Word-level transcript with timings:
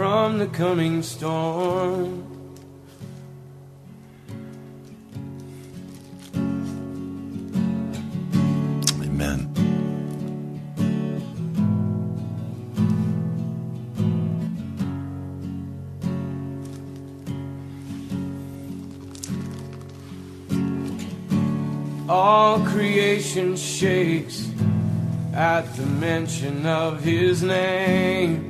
from 0.00 0.38
the 0.38 0.46
coming 0.46 1.02
storm. 1.02 2.24
Amen. 9.02 9.46
All 22.08 22.60
creation 22.60 23.54
shakes 23.54 24.50
at 25.34 25.70
the 25.76 25.84
mention 25.84 26.64
of 26.64 27.04
his 27.04 27.42
name. 27.42 28.49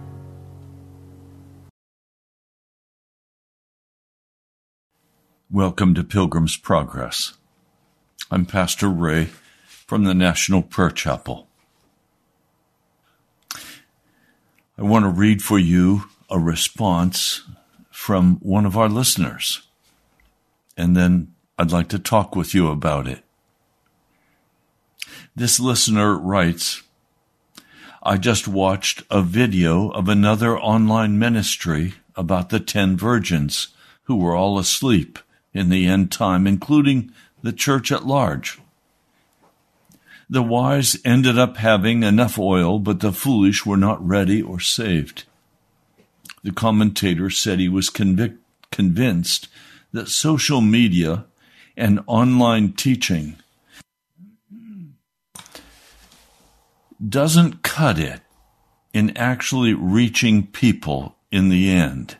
Welcome 5.53 5.95
to 5.95 6.03
Pilgrim's 6.05 6.55
Progress. 6.55 7.33
I'm 8.31 8.45
Pastor 8.45 8.87
Ray 8.87 9.31
from 9.67 10.05
the 10.05 10.13
National 10.13 10.61
Prayer 10.61 10.91
Chapel. 10.91 11.49
I 14.77 14.83
want 14.83 15.03
to 15.03 15.09
read 15.09 15.41
for 15.41 15.59
you 15.59 16.03
a 16.29 16.39
response 16.39 17.41
from 17.89 18.37
one 18.37 18.65
of 18.65 18.77
our 18.77 18.87
listeners, 18.87 19.67
and 20.77 20.95
then 20.95 21.33
I'd 21.59 21.73
like 21.73 21.89
to 21.89 21.99
talk 21.99 22.33
with 22.33 22.53
you 22.53 22.69
about 22.69 23.05
it. 23.05 23.21
This 25.35 25.59
listener 25.59 26.17
writes, 26.17 26.81
I 28.01 28.15
just 28.15 28.47
watched 28.47 29.03
a 29.11 29.21
video 29.21 29.89
of 29.89 30.07
another 30.07 30.57
online 30.57 31.19
ministry 31.19 31.95
about 32.15 32.51
the 32.51 32.61
ten 32.61 32.95
virgins 32.95 33.67
who 34.03 34.15
were 34.15 34.33
all 34.33 34.57
asleep 34.57 35.19
in 35.53 35.69
the 35.69 35.85
end 35.85 36.11
time, 36.11 36.47
including 36.47 37.11
the 37.41 37.53
church 37.53 37.91
at 37.91 38.05
large. 38.05 38.59
The 40.29 40.43
wise 40.43 40.97
ended 41.03 41.37
up 41.37 41.57
having 41.57 42.03
enough 42.03 42.39
oil, 42.39 42.79
but 42.79 43.01
the 43.01 43.11
foolish 43.11 43.65
were 43.65 43.77
not 43.77 44.05
ready 44.05 44.41
or 44.41 44.59
saved. 44.59 45.25
The 46.43 46.53
commentator 46.53 47.29
said 47.29 47.59
he 47.59 47.67
was 47.67 47.89
convic- 47.89 48.37
convinced 48.71 49.49
that 49.91 50.07
social 50.07 50.61
media 50.61 51.25
and 51.75 51.99
online 52.07 52.73
teaching 52.73 53.35
doesn't 57.07 57.63
cut 57.63 57.99
it 57.99 58.21
in 58.93 59.15
actually 59.17 59.73
reaching 59.73 60.47
people 60.47 61.15
in 61.31 61.49
the 61.49 61.69
end. 61.69 62.17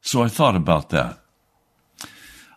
So 0.00 0.22
I 0.22 0.28
thought 0.28 0.56
about 0.56 0.90
that. 0.90 1.17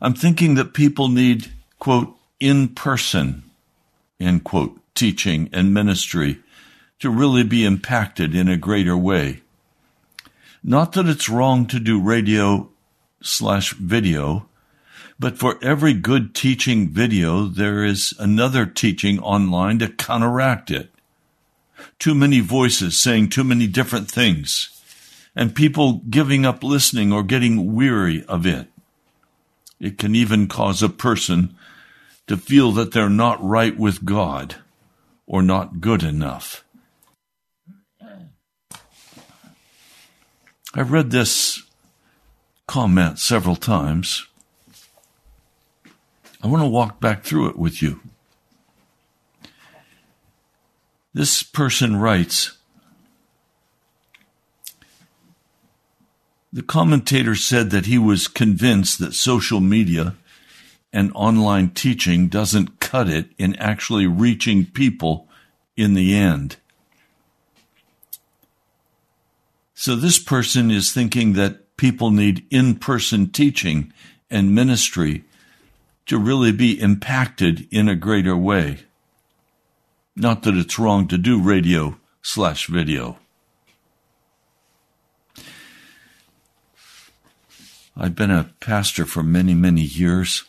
I'm 0.02 0.16
thinking 0.16 0.56
that 0.56 0.74
people 0.74 1.10
need, 1.10 1.52
quote, 1.78 2.18
in 2.40 2.70
person, 2.70 3.44
end 4.20 4.44
quote, 4.44 4.80
teaching 4.96 5.48
and 5.54 5.74
ministry 5.74 6.40
to 7.00 7.12
really 7.12 7.44
be 7.44 7.64
impacted 7.64 8.34
in 8.34 8.48
a 8.48 8.58
greater 8.58 8.98
way. 8.98 9.42
Not 10.64 10.94
that 10.94 11.08
it's 11.08 11.30
wrong 11.30 11.68
to 11.68 11.80
do 11.80 12.02
radio 12.02 12.70
slash 13.22 13.74
video, 13.74 14.48
but 15.20 15.38
for 15.38 15.64
every 15.64 15.94
good 15.94 16.34
teaching 16.34 16.90
video, 16.90 17.46
there 17.46 17.84
is 17.84 18.16
another 18.18 18.66
teaching 18.66 19.20
online 19.20 19.78
to 19.80 19.88
counteract 19.88 20.72
it. 20.72 20.90
Too 22.00 22.16
many 22.16 22.40
voices 22.40 22.98
saying 22.98 23.30
too 23.30 23.44
many 23.44 23.68
different 23.68 24.10
things, 24.10 24.70
and 25.36 25.56
people 25.56 26.02
giving 26.10 26.44
up 26.44 26.64
listening 26.64 27.14
or 27.14 27.22
getting 27.22 27.76
weary 27.76 28.26
of 28.26 28.48
it. 28.48 28.71
It 29.82 29.98
can 29.98 30.14
even 30.14 30.48
cause 30.48 30.84
a 30.84 30.90
person 30.90 31.56
to 32.28 32.38
feel 32.38 32.72
that 32.74 32.92
they're 32.92 33.10
not 33.10 33.44
right 33.44 33.76
with 33.76 34.06
God 34.06 34.58
or 35.26 35.42
not 35.42 35.82
good 35.82 36.04
enough. 36.04 36.64
I've 40.76 40.92
read 40.92 41.10
this 41.10 41.64
comment 42.68 43.18
several 43.18 43.56
times. 43.56 44.28
I 46.44 46.48
want 46.48 46.62
to 46.62 46.70
walk 46.70 47.02
back 47.02 47.24
through 47.24 47.50
it 47.50 47.58
with 47.58 47.82
you. 47.82 48.02
This 51.12 51.42
person 51.42 51.96
writes 51.98 52.56
The 56.54 56.64
commentator 56.64 57.36
said 57.36 57.70
that 57.70 57.86
he 57.86 57.98
was 57.98 58.28
convinced 58.28 59.00
that 59.00 59.14
social 59.14 59.62
media 59.62 60.16
and 60.92 61.12
online 61.16 61.70
teaching 61.70 62.28
doesn't 62.28 62.80
cut 62.80 63.08
it 63.08 63.30
in 63.38 63.56
actually 63.56 64.06
reaching 64.06 64.66
people 64.66 65.30
in 65.78 65.94
the 65.94 66.14
end. 66.14 66.58
So 69.74 69.96
this 69.96 70.20
person 70.20 70.70
is 70.70 70.92
thinking 70.92 71.34
that 71.34 71.78
people 71.78 72.12
need 72.12 72.46
in 72.52 72.76
person 72.76 73.30
teaching 73.30 73.94
and 74.30 74.54
ministry 74.54 75.24
to 76.06 76.18
really 76.18 76.52
be 76.52 76.80
impacted 76.80 77.68
in 77.72 77.88
a 77.88 77.96
greater 77.96 78.36
way. 78.36 78.80
Not 80.16 80.44
that 80.44 80.58
it's 80.58 80.78
wrong 80.78 81.08
to 81.08 81.18
do 81.18 81.42
radio 81.42 81.98
slash 82.22 82.68
video. 82.68 83.18
I've 87.96 88.16
been 88.16 88.32
a 88.32 88.52
pastor 88.60 89.06
for 89.06 89.22
many, 89.22 89.54
many 89.54 89.82
years. 89.82 90.46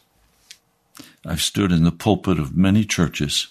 I've 1.27 1.43
stood 1.43 1.73
in 1.73 1.85
the 1.85 1.93
pulpit 1.93 2.39
of 2.39 2.57
many 2.57 2.85
churches. 2.85 3.49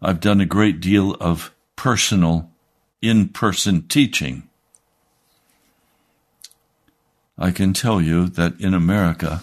I've 0.00 0.20
done 0.20 0.40
a 0.40 0.46
great 0.46 0.80
deal 0.80 1.14
of 1.14 1.52
personal, 1.76 2.50
in 3.00 3.28
person 3.28 3.82
teaching. 3.88 4.48
I 7.36 7.50
can 7.50 7.72
tell 7.72 8.00
you 8.00 8.28
that 8.28 8.60
in 8.60 8.74
America, 8.74 9.42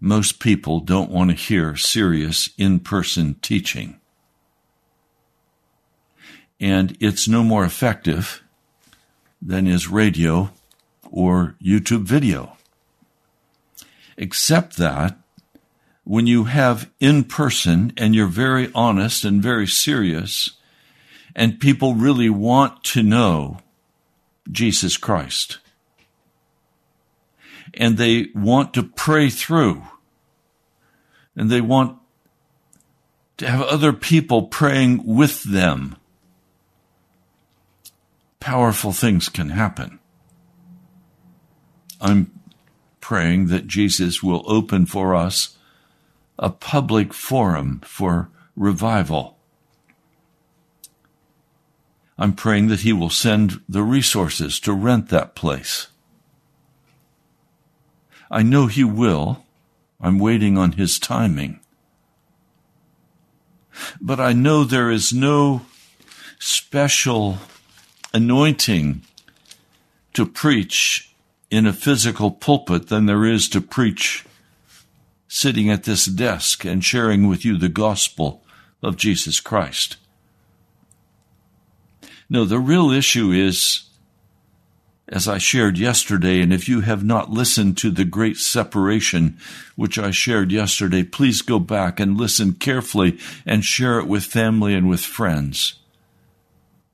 most 0.00 0.40
people 0.40 0.80
don't 0.80 1.10
want 1.10 1.30
to 1.30 1.36
hear 1.36 1.76
serious 1.76 2.50
in 2.58 2.80
person 2.80 3.36
teaching. 3.42 4.00
And 6.58 6.96
it's 7.00 7.28
no 7.28 7.44
more 7.44 7.64
effective 7.64 8.42
than 9.40 9.66
is 9.66 9.88
radio 9.88 10.50
or 11.10 11.54
YouTube 11.62 12.02
video. 12.02 12.56
Except 14.16 14.76
that 14.76 15.18
when 16.04 16.26
you 16.26 16.44
have 16.44 16.90
in 17.00 17.24
person 17.24 17.92
and 17.96 18.14
you're 18.14 18.26
very 18.26 18.70
honest 18.74 19.24
and 19.24 19.42
very 19.42 19.66
serious, 19.66 20.52
and 21.34 21.60
people 21.60 21.94
really 21.94 22.30
want 22.30 22.82
to 22.84 23.02
know 23.02 23.58
Jesus 24.50 24.96
Christ, 24.96 25.58
and 27.74 27.98
they 27.98 28.28
want 28.34 28.72
to 28.74 28.82
pray 28.82 29.28
through, 29.28 29.82
and 31.34 31.50
they 31.50 31.60
want 31.60 31.98
to 33.38 33.46
have 33.46 33.62
other 33.62 33.92
people 33.92 34.44
praying 34.44 35.04
with 35.04 35.42
them 35.42 35.96
powerful 38.46 38.92
things 38.92 39.28
can 39.28 39.48
happen. 39.48 39.98
I'm 42.00 42.30
praying 43.00 43.48
that 43.48 43.66
Jesus 43.66 44.22
will 44.22 44.44
open 44.46 44.86
for 44.86 45.16
us 45.16 45.58
a 46.38 46.50
public 46.50 47.12
forum 47.12 47.80
for 47.84 48.28
revival. 48.54 49.36
I'm 52.16 52.34
praying 52.34 52.68
that 52.68 52.82
He 52.82 52.92
will 52.92 53.10
send 53.10 53.62
the 53.68 53.82
resources 53.82 54.60
to 54.60 54.72
rent 54.72 55.08
that 55.08 55.34
place. 55.34 55.88
I 58.30 58.44
know 58.44 58.68
He 58.68 58.84
will. 58.84 59.44
I'm 60.00 60.20
waiting 60.20 60.56
on 60.56 60.72
His 60.72 61.00
timing. 61.00 61.58
But 64.00 64.20
I 64.20 64.32
know 64.32 64.62
there 64.62 64.92
is 64.92 65.12
no 65.12 65.62
special 66.38 67.38
anointing 68.16 69.02
to 70.14 70.24
preach 70.24 71.14
in 71.50 71.66
a 71.66 71.72
physical 71.72 72.30
pulpit 72.30 72.88
than 72.88 73.04
there 73.04 73.26
is 73.26 73.46
to 73.50 73.60
preach 73.60 74.24
sitting 75.28 75.68
at 75.68 75.84
this 75.84 76.06
desk 76.06 76.64
and 76.64 76.82
sharing 76.82 77.28
with 77.28 77.44
you 77.44 77.58
the 77.58 77.68
gospel 77.68 78.42
of 78.82 78.96
Jesus 78.96 79.38
Christ. 79.38 79.98
No, 82.30 82.46
the 82.46 82.58
real 82.58 82.90
issue 82.90 83.32
is, 83.32 83.82
as 85.06 85.28
I 85.28 85.36
shared 85.36 85.76
yesterday, 85.76 86.40
and 86.40 86.54
if 86.54 86.70
you 86.70 86.80
have 86.80 87.04
not 87.04 87.30
listened 87.30 87.76
to 87.78 87.90
the 87.90 88.06
great 88.06 88.38
separation 88.38 89.36
which 89.76 89.98
I 89.98 90.10
shared 90.10 90.50
yesterday, 90.50 91.02
please 91.02 91.42
go 91.42 91.58
back 91.58 92.00
and 92.00 92.16
listen 92.16 92.54
carefully 92.54 93.18
and 93.44 93.62
share 93.62 93.98
it 93.98 94.06
with 94.06 94.24
family 94.24 94.72
and 94.72 94.88
with 94.88 95.00
friends. 95.00 95.74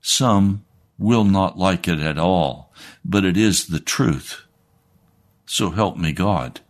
Some 0.01 0.65
will 0.97 1.23
not 1.23 1.57
like 1.57 1.87
it 1.87 1.99
at 1.99 2.17
all, 2.17 2.73
but 3.03 3.25
it 3.25 3.37
is 3.37 3.67
the 3.67 3.79
truth. 3.79 4.41
So 5.45 5.71
help 5.71 5.97
me 5.97 6.11
God. 6.11 6.61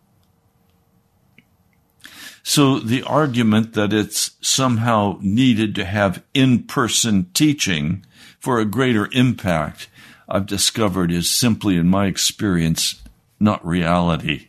So 2.41 2.79
the 2.79 3.03
argument 3.03 3.73
that 3.73 3.93
it's 3.93 4.31
somehow 4.41 5.17
needed 5.21 5.75
to 5.75 5.85
have 5.85 6.23
in-person 6.33 7.29
teaching 7.33 8.05
for 8.39 8.59
a 8.59 8.65
greater 8.65 9.07
impact, 9.13 9.87
I've 10.27 10.45
discovered 10.45 11.11
is 11.11 11.29
simply, 11.29 11.77
in 11.77 11.87
my 11.87 12.07
experience, 12.07 13.01
not 13.39 13.65
reality. 13.65 14.47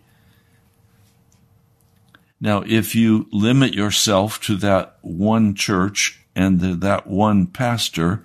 Now, 2.40 2.62
if 2.66 2.94
you 2.94 3.28
limit 3.30 3.74
yourself 3.74 4.40
to 4.42 4.56
that 4.56 4.98
one 5.02 5.54
church 5.54 6.20
and 6.34 6.60
that 6.60 7.06
one 7.06 7.46
pastor, 7.46 8.24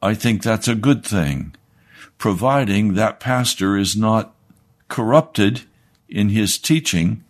I 0.00 0.14
think 0.14 0.42
that's 0.42 0.68
a 0.68 0.74
good 0.74 1.04
thing, 1.04 1.54
providing 2.18 2.94
that 2.94 3.20
pastor 3.20 3.76
is 3.76 3.96
not 3.96 4.34
corrupted 4.88 5.62
in 6.08 6.28
his 6.28 6.56
teaching, 6.56 7.24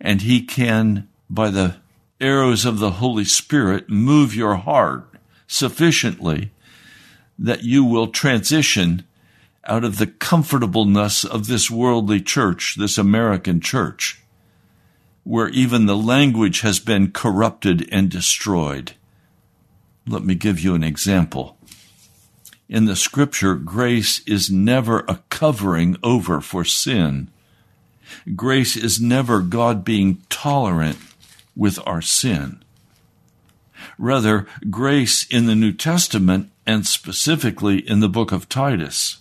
and 0.00 0.22
he 0.22 0.42
can, 0.42 1.08
by 1.30 1.50
the 1.50 1.76
arrows 2.20 2.64
of 2.64 2.78
the 2.78 2.92
Holy 2.92 3.24
Spirit, 3.24 3.88
move 3.88 4.34
your 4.34 4.56
heart 4.56 5.08
sufficiently 5.46 6.50
that 7.38 7.64
you 7.64 7.84
will 7.84 8.08
transition 8.08 9.04
out 9.64 9.84
of 9.84 9.98
the 9.98 10.06
comfortableness 10.06 11.24
of 11.24 11.46
this 11.46 11.70
worldly 11.70 12.20
church, 12.20 12.76
this 12.78 12.98
American 12.98 13.60
church, 13.60 14.22
where 15.24 15.48
even 15.48 15.86
the 15.86 15.96
language 15.96 16.60
has 16.60 16.78
been 16.78 17.10
corrupted 17.10 17.88
and 17.90 18.10
destroyed. 18.10 18.92
Let 20.06 20.24
me 20.24 20.34
give 20.34 20.60
you 20.60 20.74
an 20.74 20.84
example. 20.84 21.58
In 22.68 22.84
the 22.84 22.96
scripture, 22.96 23.54
grace 23.54 24.20
is 24.26 24.50
never 24.50 25.00
a 25.00 25.22
covering 25.30 25.96
over 26.02 26.40
for 26.40 26.64
sin. 26.64 27.30
Grace 28.34 28.76
is 28.76 29.00
never 29.00 29.40
God 29.40 29.84
being 29.84 30.22
tolerant 30.28 30.98
with 31.54 31.78
our 31.86 32.02
sin. 32.02 32.62
Rather, 33.98 34.46
grace 34.70 35.26
in 35.26 35.46
the 35.46 35.54
New 35.54 35.72
Testament, 35.72 36.50
and 36.66 36.86
specifically 36.86 37.78
in 37.78 38.00
the 38.00 38.08
book 38.08 38.32
of 38.32 38.48
Titus, 38.48 39.18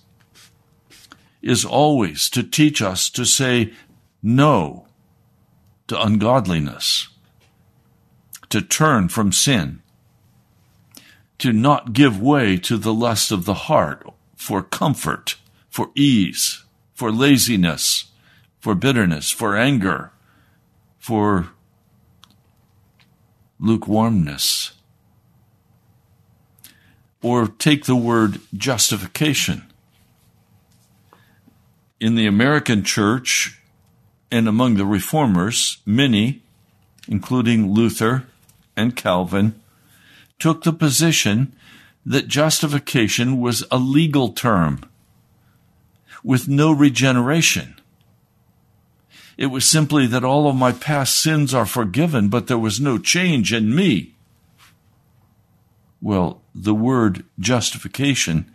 is 1.42 1.64
always 1.64 2.30
to 2.32 2.44
teach 2.44 2.82
us 2.82 3.10
to 3.12 3.26
say 3.26 3.74
no 4.24 4.88
to 5.88 6.02
ungodliness, 6.02 7.10
to 8.50 8.62
turn 8.62 9.08
from 9.08 9.32
sin, 9.32 9.82
to 11.40 11.52
not 11.52 11.94
give 11.94 12.22
way 12.22 12.58
to 12.58 12.78
the 12.78 12.94
lust 12.94 13.32
of 13.32 13.46
the 13.46 13.54
heart 13.54 14.06
for 14.36 14.62
comfort, 14.62 15.36
for 15.70 15.90
ease, 15.96 16.64
for 16.94 17.12
laziness, 17.12 18.06
for 18.60 18.76
bitterness, 18.76 19.32
for 19.32 19.56
anger, 19.58 20.12
for 20.98 21.50
lukewarmness. 23.60 24.72
Or 27.22 27.48
take 27.48 27.86
the 27.86 27.96
word 27.96 28.40
justification. 28.54 29.64
In 32.00 32.16
the 32.16 32.28
American 32.28 32.84
church 32.84 33.60
and 34.32 34.48
among 34.48 34.76
the 34.76 34.86
reformers, 34.86 35.78
many, 35.86 36.44
including 37.08 37.72
Luther 37.72 38.26
and 38.76 38.96
Calvin, 38.96 39.60
took 40.40 40.64
the 40.64 40.74
position 40.74 41.56
that 42.06 42.28
justification 42.28 43.40
was 43.40 43.64
a 43.72 43.78
legal 43.78 44.30
term 44.30 44.82
with 46.24 46.48
no 46.48 46.72
regeneration. 46.72 47.76
It 49.38 49.48
was 49.48 49.68
simply 49.68 50.08
that 50.08 50.24
all 50.24 50.48
of 50.48 50.56
my 50.56 50.72
past 50.72 51.22
sins 51.22 51.54
are 51.54 51.66
forgiven, 51.66 52.30
but 52.30 52.48
there 52.48 52.58
was 52.58 52.80
no 52.80 52.98
change 52.98 53.52
in 53.52 53.76
me. 53.76 54.16
Well, 56.02 56.42
the 56.54 56.74
word 56.74 57.26
justification 57.40 58.54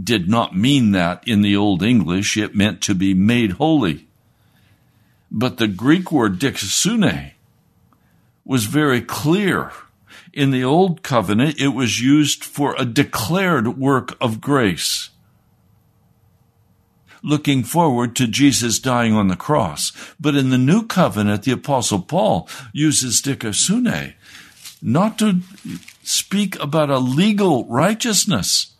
did 0.00 0.28
not 0.28 0.56
mean 0.56 0.92
that 0.92 1.26
in 1.26 1.42
the 1.42 1.56
Old 1.56 1.82
English. 1.82 2.36
It 2.36 2.54
meant 2.54 2.80
to 2.82 2.94
be 2.94 3.14
made 3.14 3.52
holy. 3.52 4.06
But 5.30 5.58
the 5.58 5.68
Greek 5.68 6.12
word 6.12 6.38
dikaiosune 6.38 7.32
was 8.44 8.66
very 8.66 9.00
clear. 9.00 9.72
In 10.34 10.50
the 10.50 10.64
Old 10.64 11.02
Covenant, 11.02 11.60
it 11.60 11.68
was 11.68 12.02
used 12.02 12.44
for 12.44 12.74
a 12.76 12.84
declared 12.84 13.78
work 13.78 14.16
of 14.20 14.40
grace 14.40 15.10
looking 17.24 17.64
forward 17.64 18.14
to 18.14 18.26
Jesus 18.26 18.78
dying 18.78 19.14
on 19.14 19.28
the 19.28 19.36
cross. 19.36 19.90
But 20.20 20.36
in 20.36 20.50
the 20.50 20.58
new 20.58 20.86
covenant, 20.86 21.44
the 21.44 21.52
apostle 21.52 22.02
Paul 22.02 22.48
uses 22.72 23.22
dikaiosune 23.22 24.12
not 24.82 25.18
to 25.18 25.40
speak 26.02 26.60
about 26.62 26.90
a 26.90 26.98
legal 26.98 27.64
righteousness, 27.66 28.74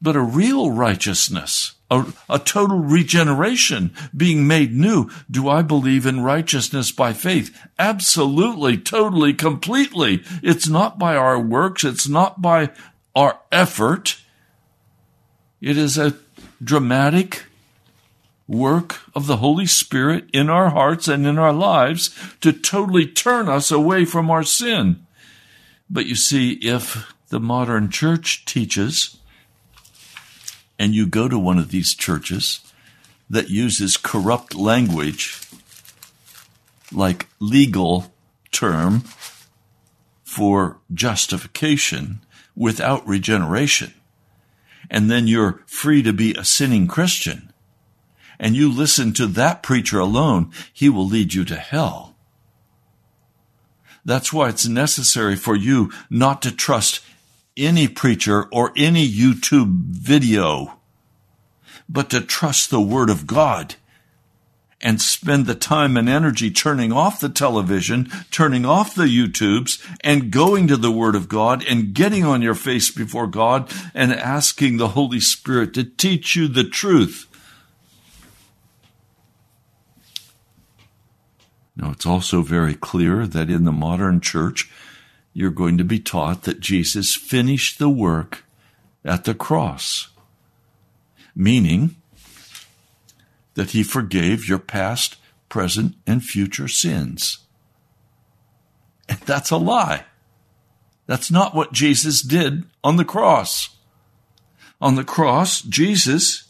but 0.00 0.14
a 0.14 0.20
real 0.20 0.70
righteousness, 0.70 1.72
a, 1.90 2.06
a, 2.28 2.38
total 2.38 2.78
regeneration, 2.78 3.92
being 4.16 4.46
made 4.46 4.72
new. 4.72 5.10
Do 5.30 5.48
I 5.48 5.62
believe 5.62 6.06
in 6.06 6.22
righteousness 6.22 6.92
by 6.92 7.12
faith? 7.12 7.56
Absolutely, 7.78 8.78
totally, 8.78 9.34
completely. 9.34 10.22
It's 10.42 10.68
not 10.68 10.98
by 10.98 11.16
our 11.16 11.40
works. 11.40 11.82
It's 11.82 12.08
not 12.08 12.40
by 12.40 12.70
our 13.14 13.40
effort. 13.50 14.20
It 15.60 15.76
is 15.76 15.98
a 15.98 16.16
dramatic 16.62 17.44
work 18.46 19.00
of 19.14 19.26
the 19.26 19.38
Holy 19.38 19.66
Spirit 19.66 20.24
in 20.32 20.50
our 20.50 20.70
hearts 20.70 21.06
and 21.06 21.26
in 21.26 21.38
our 21.38 21.52
lives 21.52 22.10
to 22.40 22.52
totally 22.52 23.06
turn 23.06 23.48
us 23.48 23.70
away 23.70 24.04
from 24.04 24.30
our 24.30 24.42
sin. 24.42 25.06
But 25.88 26.06
you 26.06 26.14
see, 26.14 26.52
if 26.54 27.14
the 27.28 27.40
modern 27.40 27.90
church 27.90 28.44
teaches, 28.44 29.19
and 30.80 30.94
you 30.94 31.06
go 31.06 31.28
to 31.28 31.38
one 31.38 31.58
of 31.58 31.70
these 31.70 31.94
churches 31.94 32.60
that 33.28 33.50
uses 33.50 33.98
corrupt 33.98 34.54
language, 34.54 35.38
like 36.90 37.26
legal 37.38 38.10
term 38.50 39.02
for 40.24 40.78
justification 40.92 42.20
without 42.56 43.06
regeneration, 43.06 43.92
and 44.88 45.10
then 45.10 45.26
you're 45.26 45.62
free 45.66 46.02
to 46.02 46.14
be 46.14 46.32
a 46.32 46.44
sinning 46.44 46.86
Christian, 46.86 47.52
and 48.38 48.56
you 48.56 48.72
listen 48.72 49.12
to 49.12 49.26
that 49.26 49.62
preacher 49.62 49.98
alone, 49.98 50.50
he 50.72 50.88
will 50.88 51.06
lead 51.06 51.34
you 51.34 51.44
to 51.44 51.56
hell. 51.56 52.16
That's 54.02 54.32
why 54.32 54.48
it's 54.48 54.66
necessary 54.66 55.36
for 55.36 55.54
you 55.54 55.92
not 56.08 56.40
to 56.40 56.50
trust 56.50 57.02
any 57.56 57.88
preacher 57.88 58.44
or 58.52 58.72
any 58.76 59.08
YouTube 59.08 59.72
video, 59.90 60.78
but 61.88 62.10
to 62.10 62.20
trust 62.20 62.70
the 62.70 62.80
Word 62.80 63.10
of 63.10 63.26
God 63.26 63.74
and 64.80 65.00
spend 65.00 65.46
the 65.46 65.54
time 65.54 65.96
and 65.96 66.08
energy 66.08 66.50
turning 66.50 66.92
off 66.92 67.20
the 67.20 67.28
television, 67.28 68.10
turning 68.30 68.64
off 68.64 68.94
the 68.94 69.04
YouTubes, 69.04 69.84
and 70.02 70.30
going 70.30 70.66
to 70.68 70.76
the 70.76 70.90
Word 70.90 71.14
of 71.14 71.28
God 71.28 71.64
and 71.68 71.92
getting 71.92 72.24
on 72.24 72.40
your 72.40 72.54
face 72.54 72.90
before 72.90 73.26
God 73.26 73.70
and 73.94 74.12
asking 74.12 74.76
the 74.76 74.88
Holy 74.88 75.20
Spirit 75.20 75.74
to 75.74 75.84
teach 75.84 76.34
you 76.34 76.48
the 76.48 76.64
truth. 76.64 77.26
Now, 81.76 81.90
it's 81.90 82.06
also 82.06 82.42
very 82.42 82.74
clear 82.74 83.26
that 83.26 83.48
in 83.50 83.64
the 83.64 83.72
modern 83.72 84.20
church, 84.20 84.70
you're 85.40 85.50
going 85.50 85.78
to 85.78 85.84
be 85.84 85.98
taught 85.98 86.42
that 86.42 86.60
Jesus 86.60 87.16
finished 87.16 87.78
the 87.78 87.88
work 87.88 88.44
at 89.04 89.24
the 89.24 89.34
cross, 89.34 90.08
meaning 91.34 91.96
that 93.54 93.70
he 93.70 93.82
forgave 93.82 94.46
your 94.46 94.58
past, 94.58 95.16
present, 95.48 95.96
and 96.06 96.22
future 96.22 96.68
sins. 96.68 97.38
And 99.08 99.18
that's 99.20 99.50
a 99.50 99.56
lie. 99.56 100.04
That's 101.06 101.30
not 101.30 101.54
what 101.54 101.72
Jesus 101.72 102.20
did 102.20 102.64
on 102.84 102.96
the 102.96 103.04
cross. 103.04 103.70
On 104.78 104.94
the 104.94 105.04
cross, 105.04 105.62
Jesus 105.62 106.44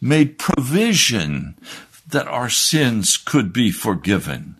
made 0.00 0.38
provision 0.38 1.56
that 2.08 2.26
our 2.28 2.48
sins 2.48 3.18
could 3.18 3.52
be 3.52 3.70
forgiven. 3.70 4.56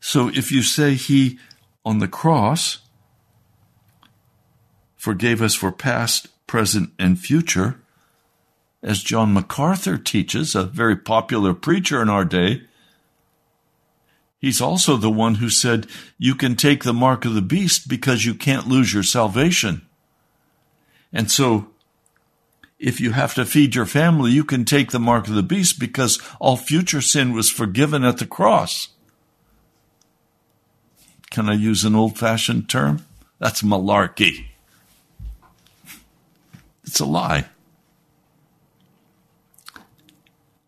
So 0.00 0.28
if 0.28 0.50
you 0.50 0.62
say 0.62 0.94
he 0.94 1.38
on 1.84 1.98
the 1.98 2.08
cross 2.08 2.78
forgave 4.96 5.40
us 5.40 5.54
for 5.54 5.72
past, 5.72 6.28
present, 6.46 6.90
and 6.98 7.18
future, 7.18 7.80
as 8.82 9.02
John 9.02 9.32
MacArthur 9.32 9.96
teaches, 9.96 10.54
a 10.54 10.64
very 10.64 10.94
popular 10.94 11.54
preacher 11.54 12.02
in 12.02 12.10
our 12.10 12.24
day, 12.26 12.64
he's 14.38 14.60
also 14.60 14.98
the 14.98 15.10
one 15.10 15.36
who 15.36 15.48
said 15.48 15.86
you 16.18 16.34
can 16.34 16.54
take 16.54 16.84
the 16.84 16.92
mark 16.92 17.24
of 17.24 17.32
the 17.32 17.40
beast 17.40 17.88
because 17.88 18.26
you 18.26 18.34
can't 18.34 18.68
lose 18.68 18.92
your 18.92 19.02
salvation. 19.02 19.86
And 21.14 21.30
so 21.30 21.70
if 22.78 23.00
you 23.00 23.12
have 23.12 23.34
to 23.34 23.46
feed 23.46 23.74
your 23.74 23.86
family, 23.86 24.32
you 24.32 24.44
can 24.44 24.66
take 24.66 24.90
the 24.90 24.98
mark 25.00 25.28
of 25.28 25.34
the 25.34 25.42
beast 25.42 25.78
because 25.78 26.20
all 26.38 26.58
future 26.58 27.00
sin 27.00 27.32
was 27.32 27.50
forgiven 27.50 28.04
at 28.04 28.18
the 28.18 28.26
cross. 28.26 28.88
Can 31.30 31.48
I 31.48 31.54
use 31.54 31.84
an 31.84 31.94
old 31.94 32.18
fashioned 32.18 32.68
term? 32.68 33.06
That's 33.38 33.62
malarkey. 33.62 34.46
It's 36.84 37.00
a 37.00 37.06
lie. 37.06 37.46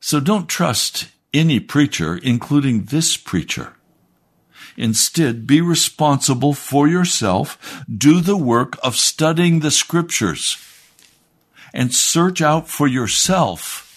So 0.00 0.21
don't 0.21 0.49
trust 0.49 1.09
any 1.35 1.59
preacher, 1.59 2.16
including 2.16 2.85
this 2.85 3.16
preacher. 3.16 3.75
Instead, 4.76 5.47
be 5.47 5.61
responsible 5.61 6.54
for 6.54 6.87
yourself. 6.87 7.83
Do 7.95 8.21
the 8.21 8.37
work 8.37 8.78
of 8.83 8.97
studying 8.97 9.61
the 9.61 9.71
scriptures 9.71 10.57
and 11.75 11.95
search 11.95 12.40
out 12.40 12.69
for 12.69 12.87
yourself 12.87 13.88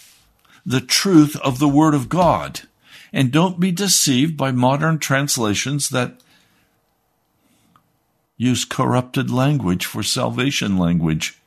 the 0.65 0.81
truth 0.81 1.35
of 1.37 1.59
the 1.59 1.67
Word 1.67 1.93
of 1.93 2.09
God. 2.09 2.61
And 3.13 3.31
don't 3.31 3.59
be 3.59 3.71
deceived 3.71 4.35
by 4.35 4.51
modern 4.51 4.99
translations 4.99 5.89
that 5.89 6.19
use 8.37 8.65
corrupted 8.65 9.29
language 9.29 9.85
for 9.85 10.03
salvation 10.03 10.77
language. 10.77 11.37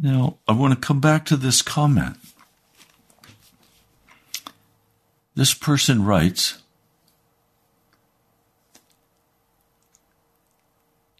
Now, 0.00 0.38
I 0.46 0.52
want 0.52 0.74
to 0.74 0.86
come 0.86 1.00
back 1.00 1.24
to 1.26 1.36
this 1.36 1.60
comment. 1.60 2.16
This 5.34 5.54
person 5.54 6.04
writes, 6.04 6.62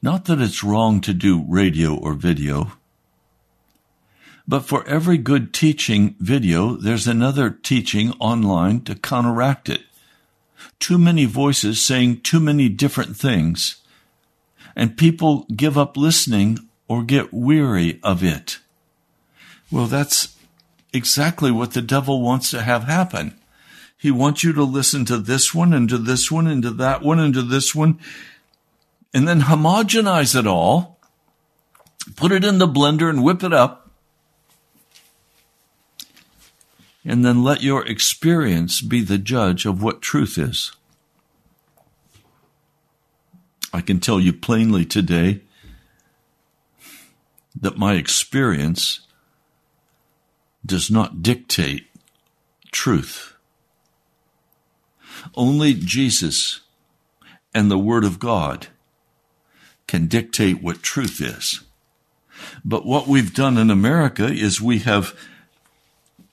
Not 0.00 0.26
that 0.26 0.40
it's 0.40 0.62
wrong 0.62 1.00
to 1.02 1.12
do 1.12 1.44
radio 1.48 1.96
or 1.96 2.14
video, 2.14 2.72
but 4.46 4.60
for 4.60 4.86
every 4.86 5.18
good 5.18 5.52
teaching 5.52 6.14
video, 6.20 6.76
there's 6.76 7.08
another 7.08 7.50
teaching 7.50 8.12
online 8.20 8.80
to 8.82 8.94
counteract 8.94 9.68
it. 9.68 9.82
Too 10.78 10.98
many 10.98 11.24
voices 11.24 11.84
saying 11.84 12.20
too 12.20 12.40
many 12.40 12.68
different 12.68 13.16
things, 13.16 13.76
and 14.74 14.96
people 14.96 15.46
give 15.54 15.76
up 15.76 15.96
listening 15.96 16.58
or 16.88 17.02
get 17.02 17.32
weary 17.32 18.00
of 18.02 18.22
it. 18.22 18.58
Well, 19.70 19.86
that's 19.86 20.36
exactly 20.92 21.50
what 21.50 21.72
the 21.72 21.82
devil 21.82 22.22
wants 22.22 22.50
to 22.50 22.62
have 22.62 22.84
happen. 22.84 23.38
He 23.96 24.10
wants 24.10 24.44
you 24.44 24.52
to 24.52 24.62
listen 24.62 25.04
to 25.06 25.18
this 25.18 25.54
one 25.54 25.72
and 25.72 25.88
to 25.88 25.98
this 25.98 26.30
one 26.30 26.46
and 26.46 26.62
to 26.62 26.70
that 26.70 27.02
one 27.02 27.18
and 27.18 27.34
to 27.34 27.42
this 27.42 27.74
one 27.74 27.98
and 29.14 29.26
then 29.26 29.42
homogenize 29.42 30.38
it 30.38 30.46
all, 30.46 30.98
put 32.16 32.32
it 32.32 32.44
in 32.44 32.58
the 32.58 32.68
blender 32.68 33.08
and 33.08 33.24
whip 33.24 33.42
it 33.42 33.52
up, 33.52 33.87
and 37.08 37.24
then 37.24 37.42
let 37.42 37.62
your 37.62 37.86
experience 37.86 38.82
be 38.82 39.00
the 39.00 39.16
judge 39.16 39.64
of 39.64 39.82
what 39.82 40.02
truth 40.02 40.36
is. 40.36 40.72
I 43.72 43.80
can 43.80 43.98
tell 43.98 44.20
you 44.20 44.34
plainly 44.34 44.84
today 44.84 45.40
that 47.58 47.78
my 47.78 47.94
experience 47.94 49.00
does 50.64 50.90
not 50.90 51.22
dictate 51.22 51.86
truth. 52.72 53.32
Only 55.34 55.72
Jesus 55.72 56.60
and 57.54 57.70
the 57.70 57.78
Word 57.78 58.04
of 58.04 58.18
God 58.18 58.66
can 59.86 60.08
dictate 60.08 60.62
what 60.62 60.82
truth 60.82 61.22
is. 61.22 61.62
But 62.62 62.84
what 62.84 63.08
we've 63.08 63.34
done 63.34 63.56
in 63.56 63.70
America 63.70 64.26
is 64.26 64.60
we 64.60 64.80
have 64.80 65.14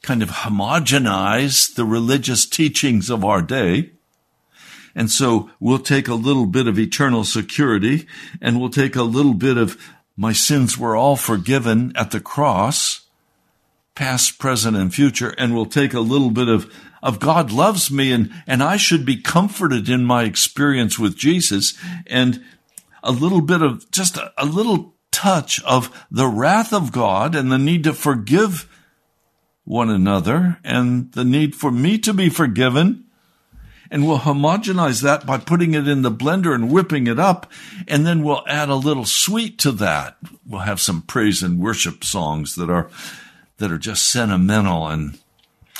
kind 0.05 0.21
of 0.21 0.29
homogenize 0.29 1.74
the 1.74 1.83
religious 1.83 2.45
teachings 2.45 3.09
of 3.09 3.25
our 3.25 3.41
day. 3.41 3.89
And 4.93 5.09
so 5.09 5.50
we'll 5.59 5.79
take 5.79 6.07
a 6.07 6.13
little 6.13 6.45
bit 6.45 6.67
of 6.67 6.77
eternal 6.77 7.24
security 7.24 8.05
and 8.39 8.59
we'll 8.59 8.69
take 8.69 8.95
a 8.95 9.01
little 9.01 9.33
bit 9.33 9.57
of 9.57 9.77
my 10.15 10.31
sins 10.31 10.77
were 10.77 10.95
all 10.95 11.15
forgiven 11.15 11.91
at 11.95 12.12
the 12.12 12.19
cross, 12.19 13.07
past, 13.95 14.38
present, 14.38 14.77
and 14.77 14.93
future, 14.93 15.33
and 15.39 15.55
we'll 15.55 15.65
take 15.65 15.95
a 15.95 16.00
little 16.00 16.29
bit 16.29 16.50
of, 16.50 16.71
of 17.01 17.19
God 17.19 17.51
loves 17.51 17.89
me 17.89 18.12
and, 18.12 18.31
and 18.45 18.62
I 18.62 18.77
should 18.77 19.05
be 19.05 19.17
comforted 19.17 19.89
in 19.89 20.05
my 20.05 20.24
experience 20.24 21.00
with 21.00 21.17
Jesus. 21.17 21.74
And 22.05 22.45
a 23.01 23.12
little 23.12 23.41
bit 23.41 23.63
of 23.63 23.89
just 23.89 24.17
a, 24.17 24.31
a 24.38 24.45
little 24.45 24.93
touch 25.12 25.63
of 25.63 26.05
the 26.12 26.27
wrath 26.27 26.74
of 26.74 26.91
God 26.91 27.33
and 27.33 27.51
the 27.51 27.57
need 27.57 27.83
to 27.85 27.93
forgive 27.93 28.69
one 29.65 29.89
another 29.89 30.60
and 30.63 31.12
the 31.12 31.25
need 31.25 31.55
for 31.55 31.72
me 31.72 31.98
to 32.00 32.13
be 32.13 32.29
forgiven. 32.29 33.03
And 33.92 34.07
we'll 34.07 34.20
homogenize 34.20 35.03
that 35.03 35.25
by 35.25 35.37
putting 35.37 35.74
it 35.74 35.87
in 35.87 36.01
the 36.01 36.11
blender 36.11 36.55
and 36.55 36.72
whipping 36.72 37.07
it 37.07 37.20
up. 37.20 37.51
And 37.87 38.05
then 38.05 38.24
we'll 38.24 38.44
add 38.48 38.70
a 38.70 38.75
little 38.75 39.05
sweet 39.05 39.59
to 39.59 39.72
that. 39.74 40.18
We'll 40.46 40.61
have 40.61 40.81
some 40.81 41.01
praise 41.03 41.44
and 41.44 41.59
worship 41.59 42.03
songs 42.03 42.55
that 42.55 42.70
are, 42.70 42.89
that 43.57 43.72
are 43.72 43.77
just 43.77 44.07
sentimental 44.07 44.87
and 44.87 45.20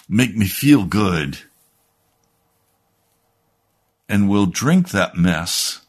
make 0.08 0.36
me 0.36 0.48
feel 0.48 0.86
good. 0.86 1.40
And 4.08 4.30
we'll 4.30 4.46
drink 4.46 4.90
that 4.90 5.16
mess 5.16 5.82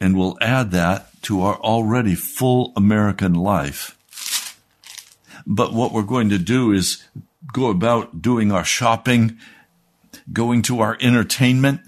and 0.00 0.16
we'll 0.16 0.38
add 0.40 0.70
that 0.72 1.22
to 1.22 1.42
our 1.42 1.56
already 1.56 2.14
full 2.14 2.72
American 2.76 3.34
life. 3.34 3.97
But 5.50 5.72
what 5.72 5.92
we're 5.92 6.02
going 6.02 6.28
to 6.28 6.38
do 6.38 6.72
is 6.72 7.02
go 7.54 7.70
about 7.70 8.20
doing 8.20 8.52
our 8.52 8.64
shopping, 8.64 9.38
going 10.30 10.60
to 10.62 10.80
our 10.80 10.98
entertainment. 11.00 11.80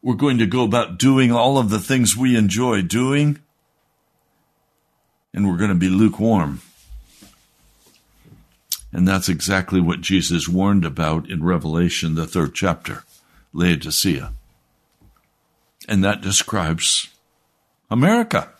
We're 0.00 0.14
going 0.14 0.38
to 0.38 0.46
go 0.46 0.62
about 0.62 0.96
doing 0.96 1.32
all 1.32 1.58
of 1.58 1.70
the 1.70 1.80
things 1.80 2.16
we 2.16 2.36
enjoy 2.36 2.82
doing, 2.82 3.40
and 5.34 5.48
we're 5.48 5.56
going 5.56 5.70
to 5.70 5.74
be 5.74 5.88
lukewarm. 5.88 6.62
And 8.92 9.08
that's 9.08 9.28
exactly 9.28 9.80
what 9.80 10.00
Jesus 10.00 10.48
warned 10.48 10.84
about 10.84 11.28
in 11.28 11.42
Revelation, 11.42 12.14
the 12.14 12.28
third 12.28 12.54
chapter, 12.54 13.02
Laodicea. 13.52 14.32
And 15.88 16.04
that 16.04 16.20
describes 16.20 17.08
America. 17.90 18.50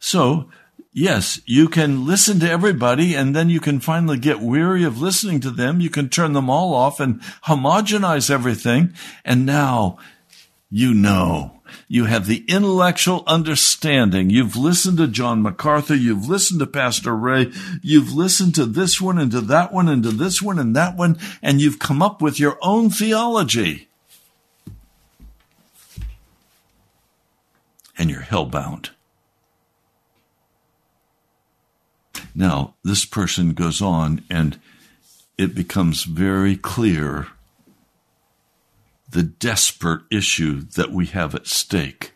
So, 0.00 0.50
yes, 0.96 1.40
you 1.44 1.68
can 1.68 2.06
listen 2.06 2.40
to 2.40 2.50
everybody 2.50 3.14
and 3.14 3.36
then 3.36 3.50
you 3.50 3.60
can 3.60 3.78
finally 3.78 4.18
get 4.18 4.40
weary 4.40 4.82
of 4.82 5.00
listening 5.00 5.38
to 5.40 5.50
them. 5.50 5.80
You 5.80 5.90
can 5.90 6.08
turn 6.08 6.32
them 6.32 6.50
all 6.50 6.74
off 6.74 6.98
and 6.98 7.20
homogenize 7.44 8.30
everything. 8.30 8.94
And 9.24 9.46
now 9.46 9.98
you 10.70 10.94
know. 10.94 11.52
You 11.88 12.04
have 12.04 12.26
the 12.26 12.44
intellectual 12.48 13.24
understanding. 13.26 14.30
You've 14.30 14.56
listened 14.56 14.98
to 14.98 15.08
John 15.08 15.42
MacArthur. 15.42 15.96
You've 15.96 16.28
listened 16.28 16.60
to 16.60 16.66
Pastor 16.66 17.14
Ray. 17.14 17.52
You've 17.82 18.12
listened 18.12 18.54
to 18.54 18.66
this 18.66 19.00
one 19.00 19.18
and 19.18 19.30
to 19.32 19.40
that 19.42 19.72
one 19.72 19.88
and 19.88 20.02
to 20.04 20.10
this 20.10 20.40
one 20.40 20.58
and 20.58 20.74
that 20.76 20.96
one. 20.96 21.18
And 21.42 21.60
you've 21.60 21.78
come 21.78 22.02
up 22.02 22.22
with 22.22 22.40
your 22.40 22.58
own 22.62 22.90
theology. 22.90 23.88
and 27.98 28.10
you're 28.10 28.20
hellbound. 28.20 28.90
Now, 32.38 32.74
this 32.84 33.06
person 33.06 33.54
goes 33.54 33.80
on 33.80 34.22
and 34.28 34.60
it 35.38 35.54
becomes 35.54 36.04
very 36.04 36.54
clear 36.54 37.28
the 39.08 39.22
desperate 39.22 40.02
issue 40.10 40.60
that 40.76 40.92
we 40.92 41.06
have 41.06 41.34
at 41.34 41.46
stake. 41.46 42.12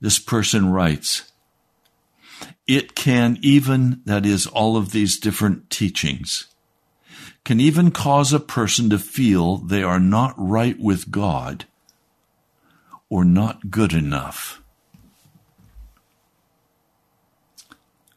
This 0.00 0.18
person 0.18 0.72
writes, 0.72 1.30
it 2.66 2.94
can 2.94 3.38
even, 3.42 4.00
that 4.06 4.24
is, 4.24 4.46
all 4.46 4.78
of 4.78 4.92
these 4.92 5.18
different 5.18 5.68
teachings, 5.68 6.46
can 7.44 7.60
even 7.60 7.90
cause 7.90 8.32
a 8.32 8.40
person 8.40 8.88
to 8.88 8.98
feel 8.98 9.58
they 9.58 9.82
are 9.82 10.00
not 10.00 10.34
right 10.38 10.78
with 10.80 11.10
God 11.10 11.66
or 13.10 13.26
not 13.26 13.70
good 13.70 13.92
enough. 13.92 14.61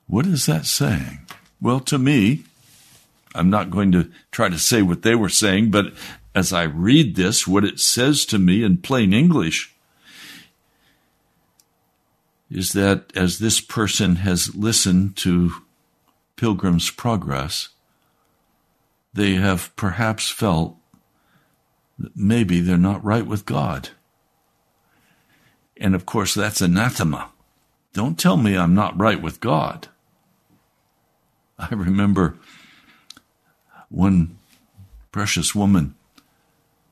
What 0.08 0.26
is 0.26 0.46
that 0.46 0.66
saying? 0.66 1.26
Well, 1.62 1.80
to 1.82 1.98
me, 1.98 2.44
I'm 3.34 3.50
not 3.50 3.72
going 3.72 3.92
to 3.92 4.12
try 4.32 4.50
to 4.50 4.60
say 4.60 4.82
what 4.82 5.02
they 5.02 5.16
were 5.16 5.30
saying, 5.30 5.72
but 5.72 5.94
as 6.34 6.54
I 6.54 6.64
read 6.64 7.16
this, 7.16 7.48
what 7.48 7.66
it 7.66 7.80
says 7.80 8.26
to 8.28 8.40
me 8.40 8.64
in 8.64 8.78
plain 8.78 9.14
English 9.14 9.74
is 12.52 12.74
that 12.74 13.12
as 13.16 13.40
this 13.40 13.60
person 13.60 14.18
has 14.18 14.56
listened 14.56 15.16
to 15.18 15.52
Pilgrim's 16.36 16.92
Progress, 16.92 17.70
they 19.14 19.34
have 19.34 19.76
perhaps 19.76 20.30
felt 20.30 20.76
that 21.98 22.16
maybe 22.16 22.60
they're 22.60 22.78
not 22.78 23.04
right 23.04 23.26
with 23.26 23.46
God. 23.46 23.90
And 25.78 25.96
of 25.96 26.06
course, 26.06 26.34
that's 26.34 26.62
anathema. 26.62 27.32
Don't 27.94 28.20
tell 28.20 28.38
me 28.38 28.58
I'm 28.58 28.76
not 28.76 29.00
right 29.00 29.22
with 29.22 29.40
God. 29.40 29.88
I 31.58 31.70
remember 31.74 32.36
one 33.90 34.38
precious 35.12 35.56
woman 35.56 35.96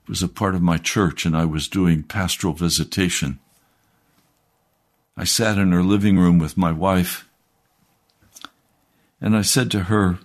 was 0.08 0.22
a 0.22 0.28
part 0.28 0.54
of 0.54 0.62
my 0.62 0.78
church 0.78 1.26
and 1.26 1.36
I 1.36 1.44
was 1.44 1.68
doing 1.68 2.02
pastoral 2.02 2.54
visitation. 2.54 3.38
I 5.16 5.24
sat 5.24 5.58
in 5.58 5.72
her 5.72 5.82
living 5.82 6.18
room 6.18 6.38
with 6.38 6.56
my 6.56 6.72
wife 6.72 7.28
and 9.20 9.36
I 9.36 9.42
said 9.42 9.70
to 9.70 9.84
her, 9.84 10.18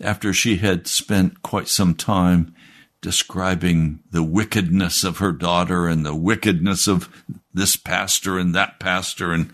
after 0.00 0.32
she 0.32 0.56
had 0.56 0.88
spent 0.88 1.42
quite 1.42 1.68
some 1.68 1.94
time 1.94 2.54
describing 3.00 4.00
the 4.10 4.22
wickedness 4.22 5.04
of 5.04 5.18
her 5.18 5.30
daughter 5.30 5.86
and 5.86 6.04
the 6.04 6.14
wickedness 6.14 6.88
of 6.88 7.08
this 7.52 7.76
pastor 7.76 8.38
and 8.38 8.54
that 8.54 8.80
pastor. 8.80 9.32
And 9.32 9.52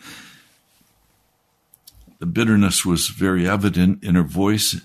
the 2.21 2.27
bitterness 2.27 2.85
was 2.85 3.09
very 3.09 3.49
evident 3.49 4.05
in 4.05 4.15
her 4.15 4.23
voice. 4.23 4.83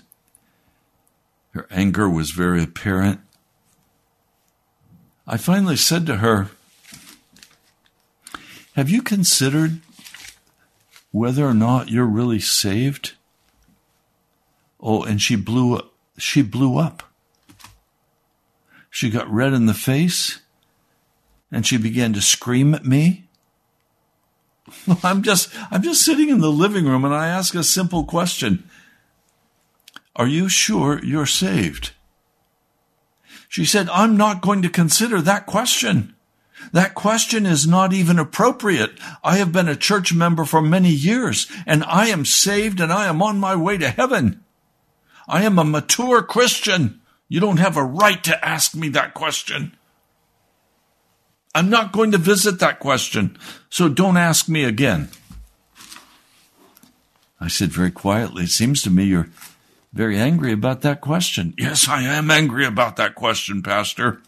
Her 1.52 1.66
anger 1.70 2.08
was 2.08 2.30
very 2.30 2.62
apparent. 2.62 3.20
I 5.26 5.36
finally 5.36 5.76
said 5.76 6.06
to 6.06 6.16
her, 6.16 6.48
Have 8.74 8.88
you 8.88 9.02
considered 9.02 9.80
whether 11.12 11.46
or 11.46 11.54
not 11.54 11.90
you're 11.90 12.06
really 12.06 12.40
saved? 12.40 13.12
Oh, 14.80 15.02
and 15.02 15.20
she 15.20 15.36
blew 15.36 15.80
she 16.18 16.40
blew 16.40 16.78
up. 16.78 17.02
She 18.88 19.10
got 19.10 19.30
red 19.30 19.52
in 19.52 19.66
the 19.66 19.74
face 19.74 20.40
and 21.52 21.66
she 21.66 21.76
began 21.76 22.14
to 22.14 22.22
scream 22.22 22.74
at 22.74 22.86
me. 22.86 23.25
I'm 25.02 25.22
just 25.22 25.50
I'm 25.70 25.82
just 25.82 26.04
sitting 26.04 26.28
in 26.28 26.40
the 26.40 26.50
living 26.50 26.86
room 26.86 27.04
and 27.04 27.14
I 27.14 27.28
ask 27.28 27.54
a 27.54 27.62
simple 27.62 28.04
question. 28.04 28.68
Are 30.14 30.26
you 30.26 30.48
sure 30.48 31.02
you're 31.04 31.26
saved? 31.26 31.92
She 33.48 33.64
said, 33.64 33.88
I'm 33.90 34.16
not 34.16 34.40
going 34.40 34.62
to 34.62 34.68
consider 34.68 35.20
that 35.20 35.46
question. 35.46 36.14
That 36.72 36.94
question 36.94 37.46
is 37.46 37.66
not 37.66 37.92
even 37.92 38.18
appropriate. 38.18 38.92
I 39.22 39.36
have 39.36 39.52
been 39.52 39.68
a 39.68 39.76
church 39.76 40.12
member 40.12 40.44
for 40.44 40.62
many 40.62 40.90
years 40.90 41.50
and 41.66 41.84
I 41.84 42.08
am 42.08 42.24
saved 42.24 42.80
and 42.80 42.92
I 42.92 43.06
am 43.06 43.22
on 43.22 43.38
my 43.38 43.54
way 43.54 43.76
to 43.78 43.90
heaven. 43.90 44.42
I 45.28 45.44
am 45.44 45.58
a 45.58 45.64
mature 45.64 46.22
Christian. 46.22 47.00
You 47.28 47.40
don't 47.40 47.58
have 47.58 47.76
a 47.76 47.84
right 47.84 48.22
to 48.24 48.44
ask 48.44 48.74
me 48.74 48.88
that 48.90 49.14
question. 49.14 49.75
I'm 51.56 51.70
not 51.70 51.90
going 51.90 52.12
to 52.12 52.18
visit 52.18 52.58
that 52.58 52.80
question, 52.80 53.38
so 53.70 53.88
don't 53.88 54.18
ask 54.18 54.46
me 54.46 54.64
again. 54.64 55.08
I 57.40 57.48
said 57.48 57.70
very 57.72 57.90
quietly, 57.90 58.44
It 58.44 58.50
seems 58.50 58.82
to 58.82 58.90
me 58.90 59.04
you're 59.04 59.30
very 59.90 60.18
angry 60.18 60.52
about 60.52 60.82
that 60.82 61.00
question. 61.00 61.54
Yes, 61.56 61.88
I 61.88 62.02
am 62.02 62.30
angry 62.30 62.66
about 62.66 62.96
that 62.96 63.14
question, 63.14 63.62
Pastor. 63.62 64.20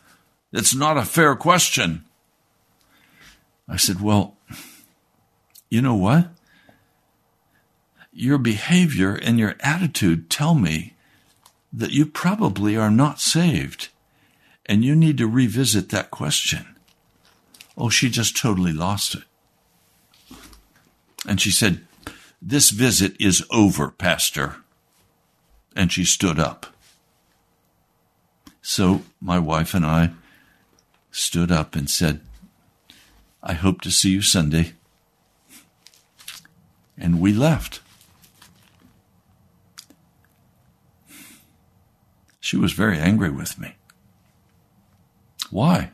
It's 0.54 0.74
not 0.74 0.96
a 0.96 1.04
fair 1.04 1.36
question. 1.36 2.02
I 3.68 3.76
said, 3.76 4.00
Well, 4.00 4.34
you 5.68 5.82
know 5.82 5.96
what? 5.96 6.30
Your 8.10 8.38
behavior 8.38 9.14
and 9.14 9.38
your 9.38 9.54
attitude 9.60 10.30
tell 10.30 10.54
me 10.54 10.94
that 11.74 11.90
you 11.90 12.06
probably 12.06 12.74
are 12.74 12.90
not 12.90 13.20
saved 13.20 13.90
and 14.64 14.82
you 14.82 14.96
need 14.96 15.18
to 15.18 15.28
revisit 15.28 15.90
that 15.90 16.10
question. 16.10 16.74
Oh, 17.80 17.88
she 17.88 18.10
just 18.10 18.36
totally 18.36 18.72
lost 18.72 19.14
it. 19.14 19.22
And 21.26 21.40
she 21.40 21.52
said, 21.52 21.86
This 22.42 22.70
visit 22.70 23.14
is 23.20 23.46
over, 23.52 23.92
Pastor. 23.92 24.56
And 25.76 25.92
she 25.92 26.04
stood 26.04 26.40
up. 26.40 26.66
So 28.60 29.02
my 29.20 29.38
wife 29.38 29.74
and 29.74 29.86
I 29.86 30.10
stood 31.12 31.52
up 31.52 31.76
and 31.76 31.88
said, 31.88 32.20
I 33.44 33.52
hope 33.52 33.80
to 33.82 33.92
see 33.92 34.10
you 34.10 34.22
Sunday. 34.22 34.72
And 36.98 37.20
we 37.20 37.32
left. 37.32 37.80
She 42.40 42.56
was 42.56 42.72
very 42.72 42.98
angry 42.98 43.30
with 43.30 43.56
me. 43.56 43.76
Why? 45.50 45.92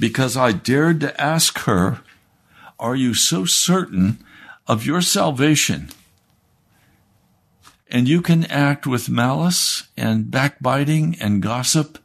Because 0.00 0.34
I 0.34 0.52
dared 0.52 0.98
to 1.00 1.20
ask 1.20 1.58
her, 1.60 2.00
Are 2.78 2.96
you 2.96 3.12
so 3.12 3.44
certain 3.44 4.24
of 4.66 4.86
your 4.86 5.02
salvation? 5.02 5.90
And 7.90 8.08
you 8.08 8.22
can 8.22 8.44
act 8.46 8.86
with 8.86 9.10
malice 9.10 9.88
and 9.96 10.30
backbiting 10.30 11.16
and 11.20 11.42
gossip? 11.42 11.98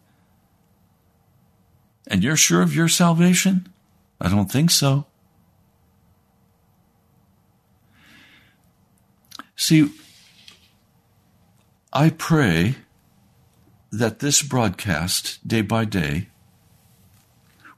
And 2.08 2.22
you're 2.22 2.36
sure 2.36 2.62
of 2.62 2.76
your 2.76 2.90
salvation? 2.90 3.72
I 4.20 4.30
don't 4.30 4.52
think 4.52 4.72
so. 4.72 5.06
See, 9.56 9.90
I 11.94 12.10
pray 12.10 12.76
that 13.92 14.20
this 14.20 14.42
broadcast, 14.42 15.48
day 15.48 15.62
by 15.62 15.86
day, 15.86 16.28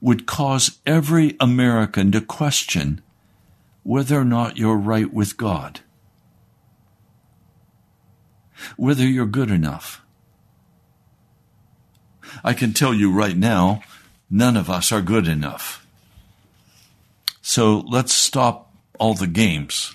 would 0.00 0.26
cause 0.26 0.78
every 0.86 1.36
American 1.40 2.12
to 2.12 2.20
question 2.20 3.00
whether 3.82 4.18
or 4.20 4.24
not 4.24 4.56
you're 4.56 4.76
right 4.76 5.12
with 5.12 5.36
God, 5.36 5.80
whether 8.76 9.06
you're 9.06 9.26
good 9.26 9.50
enough. 9.50 10.02
I 12.44 12.52
can 12.52 12.72
tell 12.72 12.92
you 12.94 13.10
right 13.12 13.36
now, 13.36 13.82
none 14.30 14.56
of 14.56 14.68
us 14.68 14.92
are 14.92 15.00
good 15.00 15.26
enough. 15.26 15.86
So 17.40 17.78
let's 17.88 18.12
stop 18.12 18.72
all 18.98 19.14
the 19.14 19.26
games. 19.26 19.94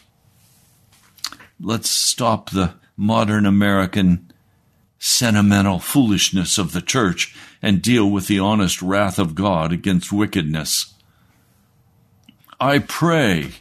Let's 1.59 1.89
stop 1.89 2.49
the 2.49 2.73
modern 2.97 3.45
American 3.45 4.31
sentimental 4.97 5.79
foolishness 5.79 6.57
of 6.57 6.71
the 6.71 6.81
church 6.81 7.35
and 7.63 7.81
deal 7.81 8.07
with 8.07 8.27
the 8.27 8.37
honest 8.37 8.79
wrath 8.83 9.17
of 9.17 9.33
God 9.33 9.73
against 9.73 10.13
wickedness. 10.13 10.93
I 12.59 12.77
pray 12.77 13.53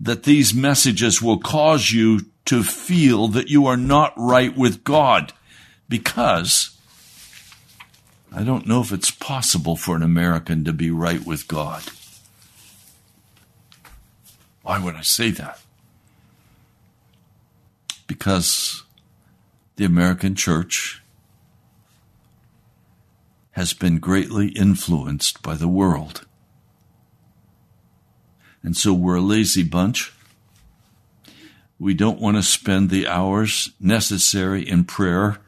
that 0.00 0.22
these 0.22 0.54
messages 0.54 1.20
will 1.20 1.38
cause 1.38 1.92
you 1.92 2.20
to 2.46 2.62
feel 2.62 3.28
that 3.28 3.50
you 3.50 3.66
are 3.66 3.76
not 3.76 4.14
right 4.16 4.56
with 4.56 4.82
God 4.82 5.34
because 5.90 6.74
I 8.32 8.42
don't 8.42 8.66
know 8.66 8.80
if 8.80 8.90
it's 8.90 9.10
possible 9.10 9.76
for 9.76 9.94
an 9.94 10.02
American 10.02 10.64
to 10.64 10.72
be 10.72 10.90
right 10.90 11.26
with 11.26 11.46
God. 11.46 11.82
Why 14.62 14.82
would 14.82 14.94
I 14.94 15.02
say 15.02 15.30
that? 15.32 15.60
because 18.10 18.82
the 19.76 19.84
American 19.84 20.34
church 20.34 20.99
has 23.60 23.74
been 23.74 23.98
greatly 23.98 24.48
influenced 24.48 25.42
by 25.42 25.54
the 25.54 25.68
world. 25.68 26.24
And 28.62 28.74
so 28.74 28.94
we're 28.94 29.16
a 29.16 29.20
lazy 29.20 29.62
bunch. 29.62 30.14
We 31.78 31.92
don't 31.92 32.22
want 32.22 32.38
to 32.38 32.42
spend 32.42 32.88
the 32.88 33.06
hours 33.06 33.72
necessary 33.78 34.66
in 34.66 34.84
prayer 34.84 35.40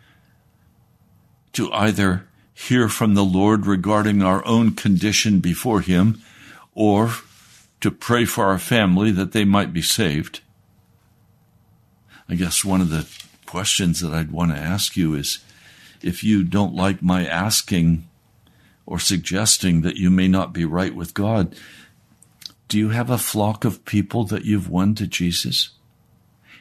to 1.55 1.72
either 1.72 2.29
hear 2.53 2.90
from 2.90 3.14
the 3.14 3.25
Lord 3.25 3.64
regarding 3.64 4.22
our 4.22 4.46
own 4.46 4.75
condition 4.75 5.40
before 5.40 5.81
Him 5.81 6.20
or 6.75 7.12
to 7.81 7.90
pray 7.90 8.27
for 8.27 8.44
our 8.44 8.59
family 8.59 9.11
that 9.11 9.33
they 9.33 9.46
might 9.46 9.72
be 9.72 9.81
saved. 9.81 10.42
I 12.29 12.35
guess 12.35 12.62
one 12.62 12.83
of 12.83 12.90
the 12.90 13.09
questions 13.46 14.01
that 14.01 14.12
I'd 14.12 14.33
want 14.33 14.51
to 14.51 14.59
ask 14.59 14.98
you 14.98 15.14
is 15.14 15.38
if 16.04 16.24
you 16.24 16.44
don't 16.44 16.74
like 16.74 17.02
my 17.02 17.26
asking 17.26 18.08
or 18.86 18.98
suggesting 18.98 19.82
that 19.82 19.96
you 19.96 20.10
may 20.10 20.28
not 20.28 20.52
be 20.52 20.64
right 20.64 20.94
with 20.94 21.14
God, 21.14 21.54
do 22.68 22.78
you 22.78 22.88
have 22.90 23.10
a 23.10 23.18
flock 23.18 23.64
of 23.64 23.84
people 23.84 24.24
that 24.24 24.44
you've 24.44 24.68
won 24.68 24.94
to 24.94 25.06
Jesus? 25.06 25.70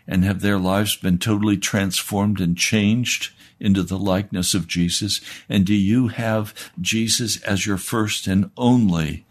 And 0.07 0.23
have 0.23 0.41
their 0.41 0.59
lives 0.59 0.95
been 0.95 1.17
totally 1.17 1.57
transformed 1.57 2.41
and 2.41 2.57
changed 2.57 3.31
into 3.59 3.83
the 3.83 3.97
likeness 3.97 4.53
of 4.53 4.67
Jesus? 4.67 5.21
And 5.47 5.65
do 5.65 5.75
you 5.75 6.09
have 6.09 6.71
Jesus 6.81 7.41
as 7.43 7.65
your 7.65 7.77
first 7.77 8.27
and 8.27 8.51
only 8.57 9.25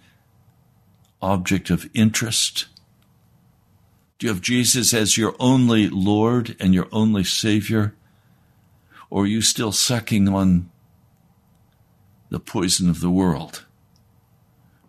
object 1.20 1.68
of 1.68 1.90
interest? 1.92 2.66
Do 4.18 4.26
you 4.26 4.32
have 4.32 4.40
Jesus 4.40 4.94
as 4.94 5.16
your 5.16 5.34
only 5.40 5.88
Lord 5.88 6.56
and 6.60 6.72
your 6.72 6.88
only 6.92 7.24
Savior? 7.24 7.94
Or 9.10 9.24
are 9.24 9.26
you 9.26 9.42
still 9.42 9.72
sucking 9.72 10.28
on 10.28 10.70
the 12.30 12.38
poison 12.40 12.88
of 12.88 13.00
the 13.00 13.10
world? 13.10 13.66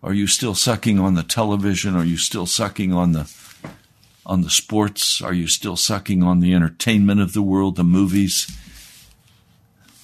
Are 0.03 0.13
you 0.13 0.27
still 0.27 0.55
sucking 0.55 0.99
on 0.99 1.15
the 1.15 1.23
television? 1.23 1.95
Are 1.95 2.05
you 2.05 2.17
still 2.17 2.45
sucking 2.45 2.93
on 2.93 3.11
the 3.11 3.31
on 4.25 4.41
the 4.41 4.49
sports? 4.49 5.21
Are 5.21 5.33
you 5.33 5.47
still 5.47 5.75
sucking 5.75 6.21
on 6.23 6.39
the 6.39 6.53
entertainment 6.53 7.19
of 7.19 7.33
the 7.33 7.41
world, 7.41 7.75
the 7.75 7.83
movies? 7.83 8.47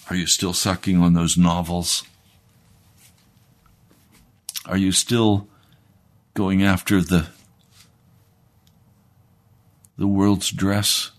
Are 0.09 0.15
you 0.15 0.25
still 0.25 0.53
sucking 0.53 0.97
on 0.97 1.13
those 1.13 1.37
novels? 1.37 2.03
Are 4.65 4.77
you 4.77 4.91
still 4.91 5.47
going 6.33 6.63
after 6.63 7.01
the 7.01 7.27
the 9.97 10.07
world's 10.07 10.51
dress? 10.51 11.11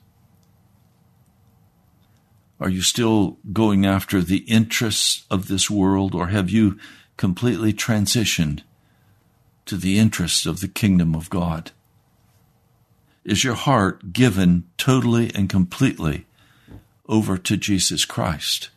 Are 2.61 2.68
you 2.68 2.83
still 2.83 3.38
going 3.53 3.87
after 3.87 4.21
the 4.21 4.38
interests 4.38 5.25
of 5.31 5.47
this 5.49 5.71
world, 5.71 6.14
or 6.14 6.29
have 6.29 6.51
you 6.51 6.79
completely 7.16 7.73
transitioned 7.73 8.62
to 9.66 9.77
the 9.77 9.99
interests 9.99 10.44
of 10.44 10.61
the 10.61 10.68
kingdom 10.68 11.14
of 11.14 11.31
God? 11.31 11.71
Is 13.25 13.44
your 13.44 13.55
heart 13.55 14.12
given 14.12 14.64
totally 14.77 15.31
and 15.35 15.49
completely 15.49 16.27
over 17.07 17.38
to 17.38 17.57
Jesus 17.57 18.05
Christ? 18.05 18.71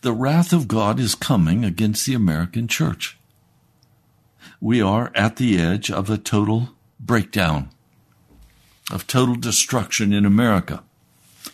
The 0.00 0.12
wrath 0.12 0.52
of 0.52 0.66
God 0.66 0.98
is 0.98 1.14
coming 1.14 1.64
against 1.64 2.06
the 2.06 2.14
American 2.14 2.66
church. 2.66 3.18
We 4.60 4.80
are 4.80 5.12
at 5.14 5.36
the 5.36 5.58
edge 5.60 5.90
of 5.90 6.08
a 6.08 6.18
total 6.18 6.70
breakdown 6.98 7.70
of 8.90 9.06
total 9.06 9.34
destruction 9.34 10.12
in 10.12 10.24
America. 10.24 10.82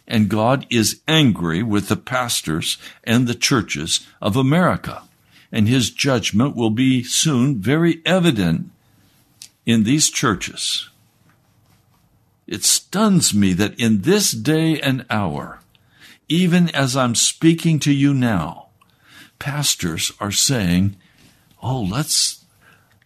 And 0.06 0.28
God 0.28 0.66
is 0.70 1.00
angry 1.06 1.62
with 1.62 1.88
the 1.88 1.96
pastors 1.96 2.78
and 3.04 3.26
the 3.26 3.34
churches 3.34 4.06
of 4.20 4.36
America. 4.36 5.02
And 5.52 5.68
his 5.68 5.90
judgment 5.90 6.56
will 6.56 6.70
be 6.70 7.02
soon 7.02 7.60
very 7.60 8.02
evident 8.04 8.70
in 9.64 9.84
these 9.84 10.10
churches. 10.10 10.88
It 12.46 12.64
stuns 12.64 13.34
me 13.34 13.52
that 13.54 13.78
in 13.78 14.02
this 14.02 14.30
day 14.30 14.80
and 14.80 15.04
hour, 15.10 15.60
even 16.28 16.68
as 16.70 16.96
I'm 16.96 17.14
speaking 17.14 17.80
to 17.80 17.92
you 17.92 18.14
now, 18.14 18.66
pastors 19.38 20.12
are 20.20 20.32
saying, 20.32 20.96
Oh, 21.62 21.80
let's 21.80 22.44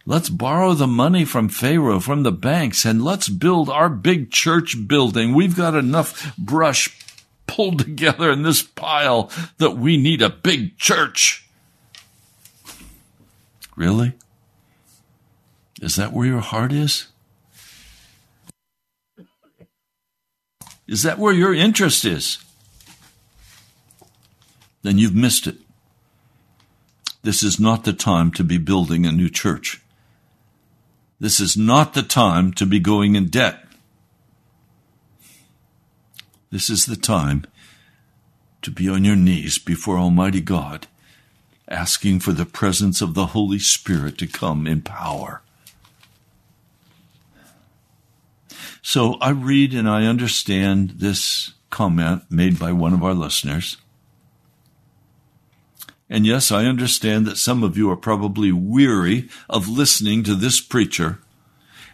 Let's 0.05 0.29
borrow 0.29 0.73
the 0.73 0.87
money 0.87 1.25
from 1.25 1.47
Pharaoh, 1.49 1.99
from 1.99 2.23
the 2.23 2.31
banks, 2.31 2.85
and 2.85 3.03
let's 3.03 3.29
build 3.29 3.69
our 3.69 3.89
big 3.89 4.31
church 4.31 4.87
building. 4.87 5.33
We've 5.33 5.55
got 5.55 5.75
enough 5.75 6.35
brush 6.37 6.97
pulled 7.45 7.79
together 7.79 8.31
in 8.31 8.43
this 8.43 8.61
pile 8.61 9.29
that 9.57 9.71
we 9.71 9.97
need 9.97 10.21
a 10.21 10.29
big 10.29 10.77
church. 10.77 11.47
Really? 13.75 14.13
Is 15.81 15.95
that 15.95 16.13
where 16.13 16.25
your 16.25 16.39
heart 16.39 16.71
is? 16.71 17.07
Is 20.87 21.03
that 21.03 21.19
where 21.19 21.33
your 21.33 21.53
interest 21.53 22.05
is? 22.05 22.43
Then 24.81 24.97
you've 24.97 25.15
missed 25.15 25.45
it. 25.47 25.57
This 27.23 27.43
is 27.43 27.59
not 27.59 27.83
the 27.83 27.93
time 27.93 28.31
to 28.31 28.43
be 28.43 28.57
building 28.57 29.05
a 29.05 29.11
new 29.11 29.29
church. 29.29 29.81
This 31.21 31.39
is 31.39 31.55
not 31.55 31.93
the 31.93 32.01
time 32.01 32.51
to 32.53 32.65
be 32.65 32.79
going 32.79 33.15
in 33.15 33.27
debt. 33.27 33.63
This 36.49 36.67
is 36.67 36.87
the 36.87 36.95
time 36.95 37.45
to 38.63 38.71
be 38.71 38.89
on 38.89 39.05
your 39.05 39.15
knees 39.15 39.59
before 39.59 39.99
Almighty 39.99 40.41
God, 40.41 40.87
asking 41.67 42.21
for 42.21 42.31
the 42.31 42.47
presence 42.47 43.01
of 43.01 43.13
the 43.13 43.27
Holy 43.27 43.59
Spirit 43.59 44.17
to 44.17 44.25
come 44.25 44.65
in 44.65 44.81
power. 44.81 45.43
So 48.81 49.19
I 49.21 49.29
read 49.29 49.75
and 49.75 49.87
I 49.87 50.07
understand 50.07 50.95
this 50.95 51.53
comment 51.69 52.23
made 52.31 52.57
by 52.57 52.71
one 52.71 52.93
of 52.93 53.03
our 53.03 53.13
listeners. 53.13 53.77
And 56.11 56.25
yes, 56.25 56.51
I 56.51 56.65
understand 56.65 57.25
that 57.25 57.37
some 57.37 57.63
of 57.63 57.77
you 57.77 57.89
are 57.89 57.95
probably 57.95 58.51
weary 58.51 59.29
of 59.49 59.69
listening 59.69 60.23
to 60.23 60.35
this 60.35 60.59
preacher, 60.59 61.19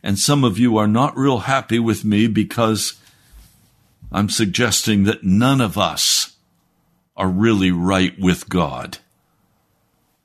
and 0.02 0.18
some 0.18 0.44
of 0.44 0.58
you 0.58 0.76
are 0.76 0.88
not 0.88 1.16
real 1.16 1.40
happy 1.40 1.78
with 1.78 2.04
me 2.04 2.26
because 2.26 2.96
I'm 4.12 4.30
suggesting 4.30 5.04
that 5.04 5.24
none 5.24 5.62
of 5.62 5.78
us 5.78 6.36
are 7.16 7.28
really 7.28 7.70
right 7.70 8.20
with 8.20 8.50
God. 8.50 8.98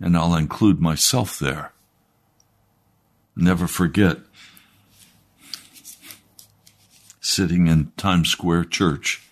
And 0.00 0.16
I'll 0.16 0.36
include 0.36 0.80
myself 0.80 1.38
there. 1.38 1.72
Never 3.36 3.66
forget 3.66 4.20
sitting 7.20 7.66
in 7.66 7.92
Times 7.98 8.30
Square 8.30 8.64
Church 8.64 9.22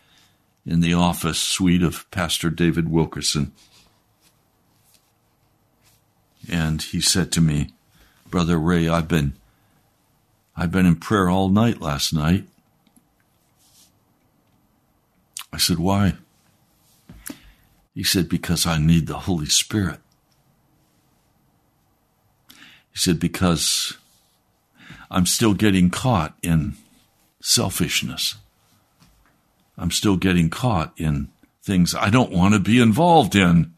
in 0.66 0.81
the 0.81 0.92
office 0.92 1.38
suite 1.38 1.83
of 1.83 2.11
Pastor 2.11 2.51
David 2.51 2.90
Wilkerson 2.90 3.53
and 6.48 6.81
he 6.81 7.00
said 7.00 7.33
to 7.33 7.40
me, 7.40 7.70
Brother 8.29 8.59
Ray, 8.59 8.88
I've 8.88 9.09
been 9.09 9.35
I've 10.57 10.70
been 10.70 10.87
in 10.87 10.96
prayer 10.96 11.29
all 11.29 11.48
night 11.48 11.81
last 11.81 12.12
night. 12.12 12.44
I 15.53 15.59
said, 15.59 15.79
Why? 15.79 16.14
He 17.94 18.05
said, 18.05 18.29
Because 18.29 18.66
I 18.66 18.79
need 18.79 19.07
the 19.07 19.20
Holy 19.20 19.46
Spirit. 19.46 20.00
He 22.92 22.98
said, 22.98 23.18
Because 23.18 23.96
I'm 25.11 25.26
still 25.26 25.55
getting 25.55 25.90
caught 25.90 26.37
in 26.42 26.74
selfishness. 27.40 28.37
I'm 29.76 29.90
still 29.90 30.16
getting 30.16 30.50
caught 30.50 30.92
in 30.96 31.29
things 31.62 31.94
I 31.94 32.11
don't 32.11 32.33
want 32.33 32.55
to 32.55 32.61
be 32.61 32.81
involved 32.81 33.35
in. 33.35 33.72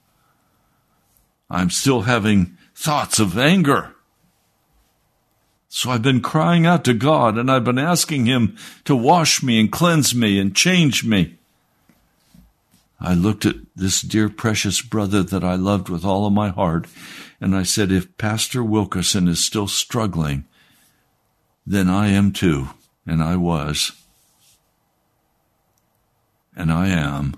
I'm 1.52 1.68
still 1.68 2.02
having 2.02 2.56
thoughts 2.74 3.20
of 3.20 3.36
anger. 3.36 3.94
So 5.68 5.90
I've 5.90 6.02
been 6.02 6.22
crying 6.22 6.64
out 6.64 6.82
to 6.84 6.94
God 6.94 7.36
and 7.36 7.50
I've 7.50 7.64
been 7.64 7.78
asking 7.78 8.24
Him 8.24 8.56
to 8.86 8.96
wash 8.96 9.42
me 9.42 9.60
and 9.60 9.70
cleanse 9.70 10.14
me 10.14 10.38
and 10.38 10.56
change 10.56 11.04
me. 11.04 11.36
I 12.98 13.14
looked 13.14 13.44
at 13.44 13.56
this 13.76 14.00
dear 14.00 14.30
precious 14.30 14.80
brother 14.80 15.22
that 15.22 15.44
I 15.44 15.56
loved 15.56 15.90
with 15.90 16.04
all 16.04 16.26
of 16.26 16.32
my 16.32 16.48
heart 16.48 16.86
and 17.38 17.54
I 17.54 17.64
said, 17.64 17.92
if 17.92 18.16
Pastor 18.16 18.64
Wilkerson 18.64 19.28
is 19.28 19.44
still 19.44 19.68
struggling, 19.68 20.44
then 21.66 21.88
I 21.88 22.08
am 22.08 22.32
too, 22.32 22.70
and 23.06 23.22
I 23.22 23.36
was, 23.36 23.92
and 26.56 26.72
I 26.72 26.88
am. 26.88 27.34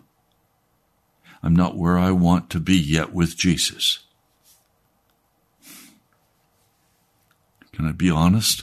I'm 1.43 1.57
not 1.57 1.77
where 1.77 1.99
I 1.99 2.11
want 2.11 2.49
to 2.51 2.61
be 2.61 2.77
yet 2.77 3.13
with 3.13 3.37
Jesus. 3.37 4.04
Can 7.75 7.87
I 7.89 7.93
be 7.93 8.09
honest? 8.09 8.63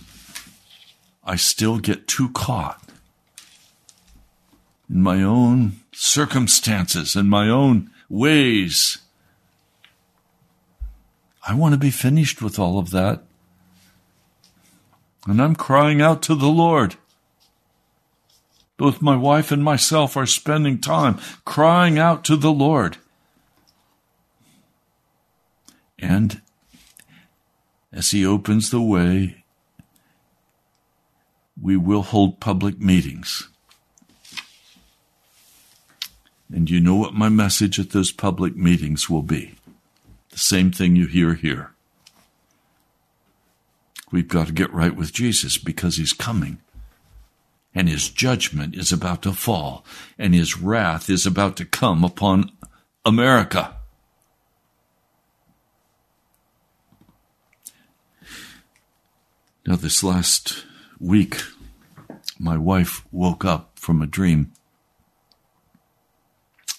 I 1.23 1.35
still 1.35 1.79
get 1.79 2.07
too 2.07 2.29
caught 2.29 2.81
in 4.89 5.01
my 5.01 5.21
own 5.21 5.73
circumstances 5.91 7.15
and 7.15 7.29
my 7.29 7.49
own 7.49 7.89
ways. 8.09 8.99
I 11.45 11.53
want 11.53 11.73
to 11.73 11.79
be 11.79 11.91
finished 11.91 12.41
with 12.41 12.57
all 12.57 12.79
of 12.79 12.91
that. 12.91 13.21
And 15.27 15.41
I'm 15.41 15.55
crying 15.55 16.01
out 16.01 16.21
to 16.23 16.35
the 16.35 16.47
Lord. 16.47 16.95
Both 18.77 19.01
my 19.01 19.15
wife 19.15 19.51
and 19.51 19.63
myself 19.63 20.15
are 20.15 20.25
spending 20.25 20.79
time 20.79 21.19
crying 21.45 21.99
out 21.99 22.23
to 22.25 22.37
the 22.37 22.51
Lord. 22.51 22.97
And 25.99 26.41
as 27.91 28.11
He 28.11 28.25
opens 28.25 28.69
the 28.69 28.81
way, 28.81 29.43
we 31.61 31.77
will 31.77 32.01
hold 32.01 32.39
public 32.39 32.79
meetings. 32.79 33.49
And 36.53 36.69
you 36.69 36.79
know 36.79 36.95
what 36.95 37.13
my 37.13 37.29
message 37.29 37.79
at 37.79 37.91
those 37.91 38.11
public 38.11 38.55
meetings 38.55 39.09
will 39.09 39.21
be 39.21 39.55
the 40.29 40.39
same 40.39 40.71
thing 40.71 40.95
you 40.95 41.07
hear 41.07 41.35
here. 41.35 41.71
We've 44.11 44.27
got 44.27 44.47
to 44.47 44.53
get 44.53 44.73
right 44.73 44.95
with 44.95 45.13
Jesus 45.13 45.57
because 45.57 45.97
He's 45.97 46.13
coming 46.13 46.59
and 47.73 47.87
his 47.87 48.09
judgment 48.09 48.75
is 48.75 48.91
about 48.91 49.21
to 49.23 49.33
fall, 49.33 49.85
and 50.17 50.33
his 50.33 50.57
wrath 50.57 51.09
is 51.09 51.25
about 51.25 51.55
to 51.57 51.65
come 51.65 52.03
upon 52.03 52.51
America. 53.05 53.75
Now, 59.65 59.75
this 59.75 60.03
last 60.03 60.65
week, 60.99 61.39
my 62.39 62.57
wife 62.57 63.05
woke 63.11 63.45
up 63.45 63.77
from 63.77 64.01
a 64.01 64.07
dream. 64.07 64.51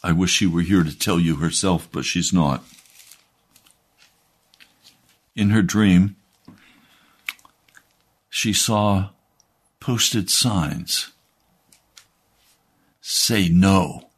I 0.02 0.10
wish 0.10 0.32
she 0.32 0.48
were 0.48 0.62
here 0.62 0.82
to 0.82 0.98
tell 0.98 1.20
you 1.20 1.36
herself, 1.36 1.88
but 1.92 2.04
she's 2.04 2.32
not. 2.32 2.64
In 5.36 5.50
her 5.50 5.62
dream, 5.62 6.16
she 8.28 8.52
saw 8.52 9.10
posted 9.78 10.28
signs. 10.28 11.12
Say 13.00 13.48
no. 13.48 14.08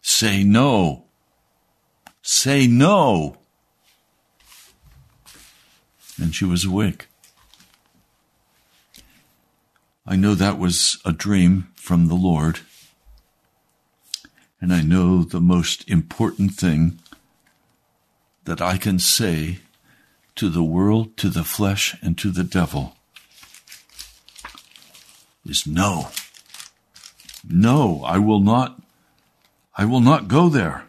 Say 0.00 0.42
no. 0.42 1.04
Say 2.22 2.66
no. 2.66 3.36
And 6.18 6.34
she 6.34 6.46
was 6.46 6.64
awake. 6.64 7.08
I 10.06 10.14
know 10.14 10.34
that 10.34 10.58
was 10.58 10.98
a 11.04 11.12
dream 11.12 11.68
from 11.74 12.06
the 12.06 12.14
Lord. 12.14 12.60
And 14.60 14.72
I 14.72 14.80
know 14.80 15.24
the 15.24 15.40
most 15.40 15.88
important 15.90 16.52
thing 16.54 17.00
that 18.44 18.60
I 18.60 18.76
can 18.76 19.00
say 19.00 19.58
to 20.36 20.48
the 20.48 20.62
world, 20.62 21.16
to 21.16 21.28
the 21.28 21.42
flesh, 21.42 21.96
and 22.02 22.16
to 22.18 22.30
the 22.30 22.44
devil 22.44 22.94
is 25.44 25.66
no. 25.66 26.10
No, 27.48 28.02
I 28.04 28.18
will 28.18 28.40
not, 28.40 28.80
I 29.76 29.84
will 29.84 30.00
not 30.00 30.28
go 30.28 30.48
there. 30.48 30.84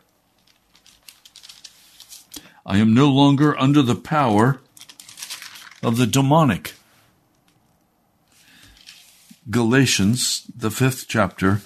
I 2.65 2.77
am 2.77 2.93
no 2.93 3.07
longer 3.09 3.57
under 3.59 3.81
the 3.81 3.95
power 3.95 4.59
of 5.81 5.97
the 5.97 6.07
demonic. 6.07 6.73
Galatians, 9.49 10.43
the 10.55 10.71
fifth 10.71 11.05
chapter. 11.07 11.61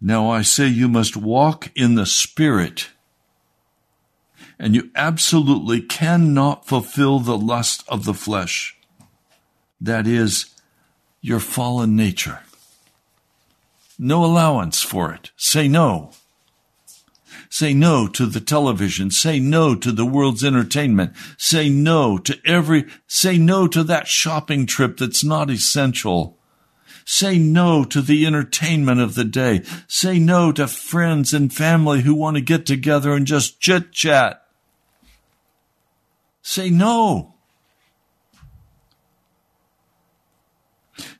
Now 0.00 0.30
I 0.30 0.42
say 0.42 0.66
you 0.66 0.88
must 0.88 1.16
walk 1.16 1.70
in 1.74 1.96
the 1.96 2.06
Spirit, 2.06 2.88
and 4.58 4.74
you 4.74 4.90
absolutely 4.94 5.82
cannot 5.82 6.66
fulfill 6.66 7.18
the 7.20 7.36
lust 7.36 7.84
of 7.88 8.04
the 8.04 8.14
flesh. 8.14 8.76
That 9.80 10.06
is, 10.06 10.46
your 11.20 11.40
fallen 11.40 11.94
nature. 11.94 12.40
No 13.98 14.24
allowance 14.24 14.82
for 14.82 15.12
it. 15.12 15.30
Say 15.36 15.68
no. 15.68 16.12
Say 17.50 17.74
no 17.74 18.08
to 18.08 18.26
the 18.26 18.40
television. 18.40 19.10
Say 19.10 19.38
no 19.38 19.74
to 19.74 19.92
the 19.92 20.06
world's 20.06 20.42
entertainment. 20.42 21.12
Say 21.36 21.68
no 21.68 22.18
to 22.18 22.38
every, 22.44 22.86
say 23.06 23.38
no 23.38 23.68
to 23.68 23.84
that 23.84 24.08
shopping 24.08 24.66
trip 24.66 24.96
that's 24.96 25.22
not 25.22 25.50
essential. 25.50 26.38
Say 27.04 27.38
no 27.38 27.84
to 27.84 28.00
the 28.00 28.26
entertainment 28.26 29.00
of 29.00 29.14
the 29.14 29.24
day. 29.24 29.62
Say 29.86 30.18
no 30.18 30.52
to 30.52 30.66
friends 30.66 31.34
and 31.34 31.52
family 31.52 32.00
who 32.00 32.14
want 32.14 32.36
to 32.36 32.40
get 32.40 32.64
together 32.64 33.12
and 33.12 33.26
just 33.26 33.60
chit 33.60 33.92
chat. 33.92 34.46
Say 36.42 36.70
no. 36.70 37.34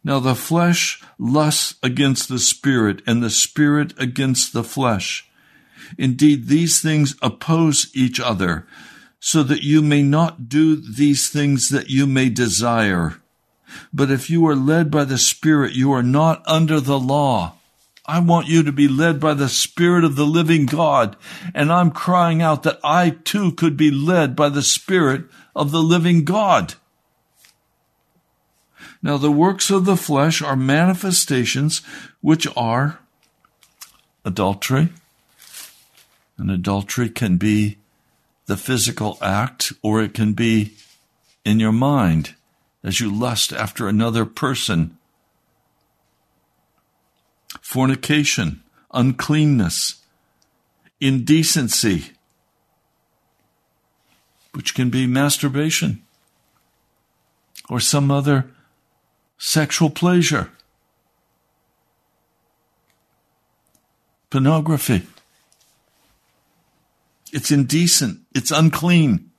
Now 0.03 0.21
the 0.21 0.35
flesh 0.35 1.03
lusts 1.19 1.75
against 1.83 2.29
the 2.29 2.39
spirit 2.39 3.03
and 3.07 3.23
the 3.23 3.31
spirit 3.31 3.93
against 3.99 4.53
the 4.53 4.65
flesh. 4.65 5.29
Indeed, 5.99 6.49
these 6.49 6.81
things 6.81 7.15
oppose 7.23 7.91
each 7.95 8.21
other 8.21 8.67
so 9.21 9.43
that 9.43 9.63
you 9.63 9.81
may 9.83 10.03
not 10.03 10.49
do 10.49 10.77
these 10.77 11.31
things 11.31 11.71
that 11.71 11.89
you 11.89 12.07
may 12.07 12.29
desire. 12.29 13.17
But 13.93 14.11
if 14.11 14.31
you 14.31 14.47
are 14.47 14.57
led 14.57 14.91
by 14.91 15.05
the 15.05 15.19
Spirit, 15.19 15.75
you 15.75 15.93
are 15.93 16.03
not 16.03 16.43
under 16.47 16.81
the 16.81 16.99
law. 16.99 17.55
I 18.07 18.19
want 18.21 18.49
you 18.49 18.63
to 18.63 18.73
be 18.73 18.87
led 18.87 19.19
by 19.19 19.35
the 19.35 19.49
Spirit 19.49 20.05
of 20.05 20.17
the 20.17 20.27
living 20.27 20.67
God. 20.67 21.17
And 21.55 21.73
I'm 21.73 21.91
crying 21.91 22.43
out 22.43 22.63
that 22.65 22.79
I 22.85 23.11
too 23.11 23.53
could 23.53 23.77
be 23.77 23.91
led 23.91 24.37
by 24.37 24.51
the 24.51 24.63
Spirit 24.63 25.25
of 25.57 25.71
the 25.71 25.83
living 25.83 26.25
God. 26.25 26.75
Now, 29.03 29.17
the 29.17 29.31
works 29.31 29.71
of 29.71 29.85
the 29.85 29.97
flesh 29.97 30.43
are 30.43 30.57
manifestations 30.57 31.83
which 32.21 32.47
are 32.57 33.01
adultery. 34.25 34.89
And 36.39 36.51
adultery 36.51 37.09
can 37.09 37.37
be 37.37 37.79
the 38.47 38.57
physical 38.57 39.19
act, 39.23 39.73
or 39.83 40.03
it 40.03 40.15
can 40.15 40.33
be 40.33 40.73
in 41.45 41.61
your 41.61 41.73
mind 41.73 42.35
as 42.85 43.01
you 43.01 43.11
lust 43.13 43.53
after 43.53 43.89
another 43.89 44.25
person. 44.27 44.97
Fornication, 47.61 48.63
uncleanness, 48.93 50.03
indecency, 51.01 52.11
which 54.53 54.75
can 54.75 54.91
be 54.91 55.07
masturbation 55.07 56.03
or 57.69 57.81
some 57.81 58.11
other 58.11 58.51
sexual 59.39 59.91
pleasure, 59.91 60.51
pornography. 64.31 65.03
It's 67.33 67.51
indecent. 67.51 68.21
It's 68.35 68.51
unclean. 68.51 69.31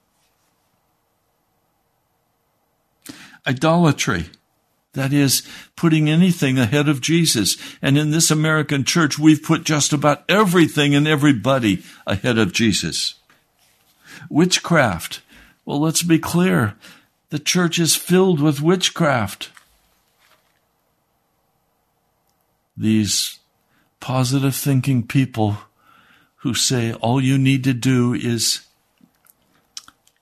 Idolatry. 3.47 4.29
That 4.93 5.12
is, 5.12 5.43
putting 5.75 6.10
anything 6.10 6.58
ahead 6.58 6.88
of 6.88 7.01
Jesus. 7.01 7.58
And 7.81 7.97
in 7.97 8.12
this 8.12 8.31
American 8.31 8.86
church, 8.86 9.19
we've 9.19 9.43
put 9.43 9.65
just 9.65 9.91
about 9.91 10.23
everything 10.29 10.95
and 10.95 11.08
everybody 11.08 11.84
ahead 12.08 12.38
of 12.38 12.53
Jesus. 12.53 13.15
Witchcraft. 14.29 15.21
Well, 15.65 15.81
let's 15.81 16.01
be 16.01 16.17
clear. 16.17 16.75
The 17.29 17.39
church 17.39 17.77
is 17.77 17.95
filled 17.95 18.39
with 18.39 18.62
witchcraft. 18.62 19.49
These 22.77 23.39
positive 23.99 24.55
thinking 24.55 25.05
people 25.05 25.58
who 26.38 26.53
say 26.53 26.93
all 26.93 27.19
you 27.19 27.38
need 27.38 27.63
to 27.65 27.73
do 27.73 28.13
is, 28.13 28.62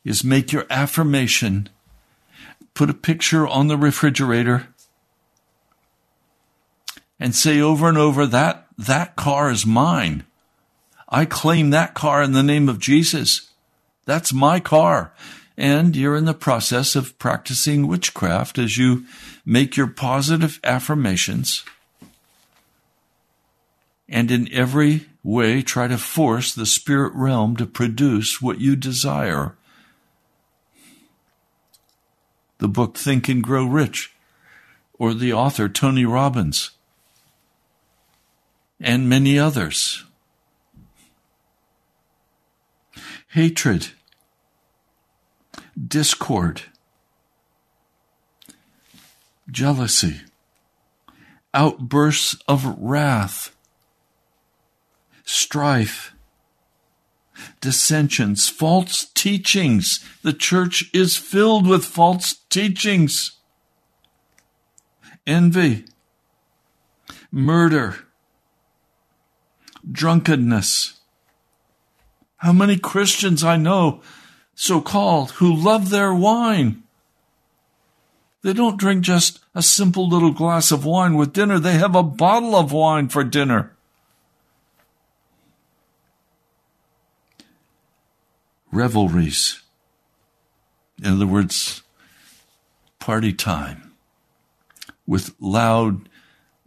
is 0.03 0.23
make 0.23 0.51
your 0.51 0.65
affirmation 0.69 1.69
put 2.73 2.89
a 2.89 2.93
picture 2.93 3.47
on 3.47 3.67
the 3.67 3.77
refrigerator 3.77 4.67
and 7.19 7.35
say 7.35 7.61
over 7.61 7.87
and 7.87 7.97
over 7.97 8.25
that 8.25 8.67
that 8.77 9.15
car 9.15 9.51
is 9.51 9.65
mine. 9.65 10.23
I 11.07 11.25
claim 11.25 11.69
that 11.69 11.93
car 11.93 12.23
in 12.23 12.31
the 12.31 12.43
name 12.43 12.67
of 12.67 12.79
Jesus. 12.79 13.51
That's 14.05 14.33
my 14.33 14.59
car. 14.59 15.13
And 15.55 15.95
you're 15.95 16.15
in 16.15 16.25
the 16.25 16.33
process 16.33 16.95
of 16.95 17.17
practicing 17.19 17.87
witchcraft 17.87 18.57
as 18.57 18.77
you 18.77 19.05
make 19.45 19.77
your 19.77 19.87
positive 19.87 20.59
affirmations 20.63 21.63
and 24.09 24.31
in 24.31 24.51
every 24.51 25.05
way 25.23 25.61
try 25.61 25.87
to 25.87 25.97
force 25.97 26.53
the 26.53 26.65
spirit 26.65 27.13
realm 27.15 27.55
to 27.57 27.65
produce 27.65 28.41
what 28.41 28.59
you 28.59 28.75
desire 28.75 29.55
the 32.63 32.69
book 32.69 32.97
Think 32.97 33.27
and 33.27 33.43
Grow 33.43 33.65
Rich, 33.65 34.13
or 34.93 35.13
the 35.13 35.33
author 35.33 35.67
Tony 35.67 36.05
Robbins, 36.05 36.71
and 38.79 39.09
many 39.09 39.37
others. 39.37 40.05
Hatred, 43.31 43.89
discord, 45.77 46.61
jealousy, 49.51 50.21
outbursts 51.53 52.41
of 52.47 52.63
wrath, 52.79 53.53
strife, 55.25 56.12
dissensions, 57.63 58.49
false 58.49 59.05
teachings. 59.15 60.03
The 60.21 60.33
church 60.33 60.89
is 60.93 61.15
filled 61.15 61.65
with 61.65 61.85
false 61.85 62.35
teachings. 62.49 63.39
Envy, 65.25 65.85
murder, 67.31 67.95
drunkenness. 69.89 70.99
How 72.35 72.51
many 72.51 72.77
Christians 72.77 73.45
I 73.45 73.55
know, 73.55 74.01
so 74.53 74.81
called, 74.81 75.31
who 75.31 75.55
love 75.55 75.89
their 75.89 76.13
wine. 76.13 76.83
They 78.41 78.51
don't 78.51 78.77
drink 78.77 79.03
just 79.03 79.39
a 79.55 79.61
simple 79.61 80.09
little 80.09 80.33
glass 80.33 80.69
of 80.69 80.83
wine 80.83 81.15
with 81.15 81.31
dinner. 81.31 81.59
They 81.59 81.75
have 81.75 81.95
a 81.95 82.03
bottle 82.03 82.57
of 82.57 82.73
wine 82.73 83.07
for 83.07 83.23
dinner. 83.23 83.72
Revelries. 88.73 89.61
In 91.01 91.13
other 91.13 91.27
words, 91.27 91.83
party 92.99 93.33
time 93.33 93.93
with 95.05 95.35
loud 95.39 96.09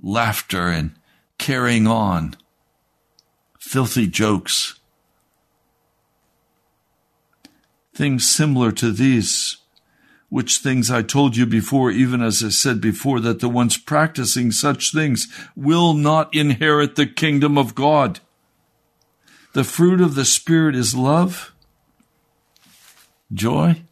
laughter 0.02 0.68
and 0.68 0.94
carrying 1.38 1.86
on, 1.86 2.36
filthy 3.58 4.06
jokes. 4.06 4.78
Things 7.94 8.28
similar 8.28 8.72
to 8.72 8.92
these, 8.92 9.56
which 10.28 10.58
things 10.58 10.90
I 10.90 11.02
told 11.02 11.36
you 11.36 11.46
before, 11.46 11.90
even 11.90 12.20
as 12.20 12.44
I 12.44 12.50
said 12.50 12.80
before, 12.80 13.20
that 13.20 13.40
the 13.40 13.48
ones 13.48 13.78
practicing 13.78 14.52
such 14.52 14.92
things 14.92 15.28
will 15.56 15.94
not 15.94 16.34
inherit 16.34 16.96
the 16.96 17.06
kingdom 17.06 17.56
of 17.56 17.74
God. 17.74 18.20
The 19.54 19.64
fruit 19.64 20.02
of 20.02 20.14
the 20.14 20.26
Spirit 20.26 20.76
is 20.76 20.94
love 20.94 21.54
joy, 23.32 23.82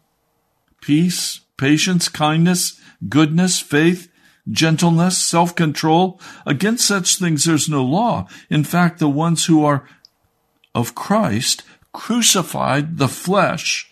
peace, 0.80 1.40
patience, 1.56 2.08
kindness, 2.08 2.80
goodness, 3.08 3.60
faith, 3.60 4.10
gentleness, 4.50 5.18
self 5.18 5.54
control. 5.54 6.20
Against 6.46 6.86
such 6.86 7.16
things 7.16 7.44
there's 7.44 7.68
no 7.68 7.84
law. 7.84 8.28
In 8.50 8.64
fact, 8.64 8.98
the 8.98 9.08
ones 9.08 9.46
who 9.46 9.64
are 9.64 9.88
of 10.74 10.94
Christ 10.94 11.62
crucified 11.92 12.98
the 12.98 13.08
flesh 13.08 13.90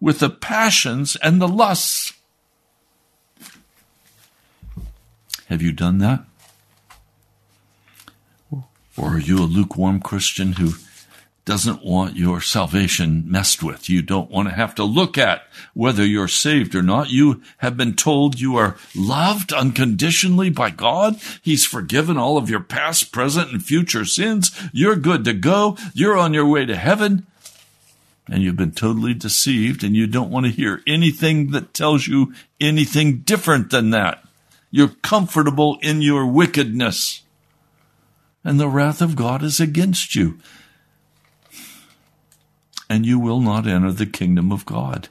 with 0.00 0.18
the 0.18 0.30
passions 0.30 1.16
and 1.22 1.40
the 1.40 1.48
lusts. 1.48 2.12
Have 5.46 5.62
you 5.62 5.72
done 5.72 5.98
that? 5.98 6.24
Or 8.96 9.14
are 9.14 9.18
you 9.18 9.38
a 9.38 9.44
lukewarm 9.44 10.00
Christian 10.00 10.54
who 10.54 10.72
doesn't 11.44 11.84
want 11.84 12.16
your 12.16 12.40
salvation 12.40 13.24
messed 13.26 13.62
with. 13.62 13.90
You 13.90 14.00
don't 14.00 14.30
want 14.30 14.48
to 14.48 14.54
have 14.54 14.76
to 14.76 14.84
look 14.84 15.18
at 15.18 15.42
whether 15.74 16.06
you're 16.06 16.28
saved 16.28 16.74
or 16.74 16.82
not. 16.82 17.10
You 17.10 17.42
have 17.58 17.76
been 17.76 17.94
told 17.94 18.40
you 18.40 18.56
are 18.56 18.76
loved 18.94 19.52
unconditionally 19.52 20.50
by 20.50 20.70
God. 20.70 21.18
He's 21.42 21.66
forgiven 21.66 22.16
all 22.16 22.36
of 22.36 22.48
your 22.48 22.60
past, 22.60 23.10
present, 23.10 23.50
and 23.50 23.64
future 23.64 24.04
sins. 24.04 24.52
You're 24.72 24.94
good 24.94 25.24
to 25.24 25.32
go. 25.32 25.76
You're 25.94 26.16
on 26.16 26.32
your 26.32 26.46
way 26.46 26.64
to 26.64 26.76
heaven. 26.76 27.26
And 28.28 28.42
you've 28.42 28.56
been 28.56 28.72
totally 28.72 29.14
deceived 29.14 29.82
and 29.82 29.96
you 29.96 30.06
don't 30.06 30.30
want 30.30 30.46
to 30.46 30.52
hear 30.52 30.80
anything 30.86 31.50
that 31.50 31.74
tells 31.74 32.06
you 32.06 32.32
anything 32.60 33.18
different 33.18 33.70
than 33.70 33.90
that. 33.90 34.24
You're 34.70 34.94
comfortable 35.02 35.76
in 35.82 36.02
your 36.02 36.24
wickedness. 36.24 37.22
And 38.44 38.60
the 38.60 38.68
wrath 38.68 39.02
of 39.02 39.16
God 39.16 39.42
is 39.42 39.58
against 39.58 40.14
you 40.14 40.38
and 42.92 43.06
you 43.06 43.18
will 43.18 43.40
not 43.40 43.66
enter 43.66 43.90
the 43.90 44.04
kingdom 44.04 44.52
of 44.52 44.66
God. 44.66 45.08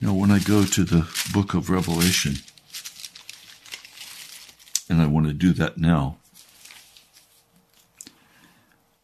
Know, 0.00 0.14
when 0.14 0.30
I 0.30 0.38
go 0.38 0.64
to 0.64 0.82
the 0.82 1.06
book 1.34 1.52
of 1.52 1.68
Revelation, 1.68 2.36
and 4.88 5.02
I 5.02 5.06
want 5.06 5.26
to 5.26 5.34
do 5.34 5.52
that 5.52 5.76
now, 5.76 6.16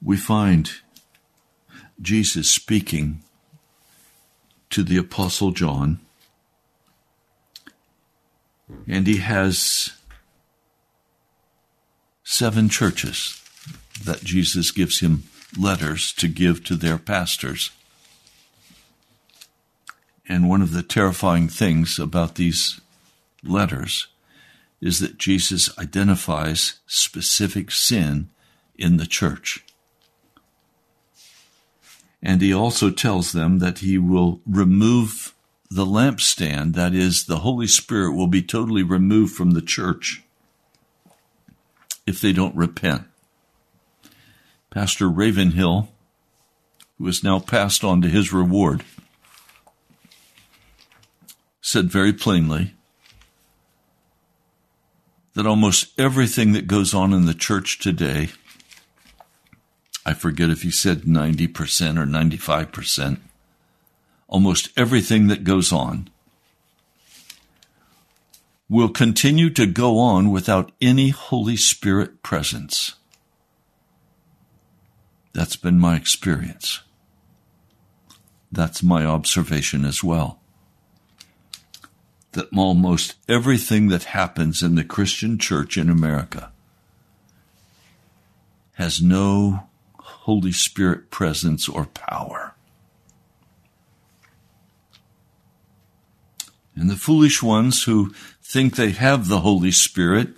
we 0.03 0.17
find 0.17 0.71
Jesus 2.01 2.51
speaking 2.51 3.23
to 4.71 4.83
the 4.83 4.97
Apostle 4.97 5.51
John, 5.51 6.01
and 8.87 9.07
he 9.07 9.19
has 9.19 9.98
seven 12.31 12.69
churches 12.69 13.43
that 14.05 14.23
Jesus 14.23 14.71
gives 14.71 15.01
him 15.01 15.23
letters 15.59 16.13
to 16.13 16.29
give 16.29 16.63
to 16.63 16.77
their 16.77 16.99
pastors. 16.99 17.71
And 20.29 20.47
one 20.47 20.61
of 20.61 20.75
the 20.75 20.83
terrifying 20.83 21.49
things 21.49 21.99
about 21.99 22.35
these 22.35 22.83
letters 23.43 24.09
is 24.79 25.01
that 25.01 25.17
Jesus 25.17 25.77
identifies 25.79 26.81
specific 26.87 27.71
sin 27.71 28.29
in 28.77 28.99
the 28.99 29.07
church. 29.07 29.65
And 32.23 32.43
he 32.43 32.53
also 32.53 32.91
tells 32.91 33.33
them 33.33 33.59
that 33.61 33.79
he 33.79 33.97
will 33.97 34.43
remove 34.47 35.35
the 35.71 35.87
lampstand, 35.87 36.75
that 36.75 36.93
is, 36.93 37.25
the 37.25 37.39
Holy 37.39 37.67
Spirit 37.67 38.13
will 38.13 38.27
be 38.27 38.43
totally 38.43 38.83
removed 38.83 39.35
from 39.35 39.53
the 39.53 39.63
church 39.63 40.23
if 42.09 42.23
they 42.23 42.33
don't 42.33 42.57
repent. 42.57 43.05
Pastor 44.71 45.09
Ravenhill, 45.09 45.89
who 46.97 47.07
has 47.07 47.23
now 47.23 47.39
passed 47.39 47.85
on 47.85 48.01
to 48.01 48.09
his 48.09 48.33
reward, 48.33 48.83
said 51.61 51.91
very 51.91 52.15
plainly 52.15 52.75
that 55.35 55.47
almost 55.47 55.99
everything 56.01 56.53
that 56.53 56.67
goes 56.67 56.95
on 56.95 57.13
in 57.13 57.27
the 57.27 57.35
church 57.35 57.79
today, 57.79 58.31
I 60.07 60.15
forget 60.15 60.49
if 60.49 60.63
he 60.63 60.71
said 60.71 61.03
90% 61.03 61.99
or 61.99 62.07
95%, 62.07 63.19
almost 64.27 64.71
everything 64.79 65.27
that 65.27 65.45
goes 65.45 65.73
on 65.73 66.09
will 68.69 68.89
continue 68.89 69.49
to 69.51 69.67
go 69.67 69.99
on 69.99 70.31
without 70.31 70.73
any 70.81 71.09
Holy 71.09 71.57
Spirit 71.57 72.23
presence. 72.23 72.95
That's 75.33 75.57
been 75.57 75.79
my 75.79 75.97
experience. 75.97 76.81
That's 78.53 78.83
my 78.83 79.05
observation 79.05 79.85
as 79.85 80.03
well. 80.03 80.41
That 82.33 82.49
almost 82.57 83.15
everything 83.29 83.89
that 83.89 84.05
happens 84.05 84.63
in 84.63 84.75
the 84.75 84.85
Christian 84.85 85.39
church 85.39 85.77
in 85.79 85.89
America 85.89 86.53
has 88.75 89.03
no 89.03 89.69
Holy 89.99 90.53
Spirit 90.53 91.11
presence 91.11 91.69
or 91.69 91.87
power. 91.87 92.55
And 96.75 96.89
the 96.89 96.97
foolish 96.97 97.43
ones 97.43 97.85
who 97.85 98.15
think 98.49 98.77
they 98.77 98.93
have 98.93 99.29
the 99.29 99.41
Holy 99.41 99.71
Spirit 99.71 100.31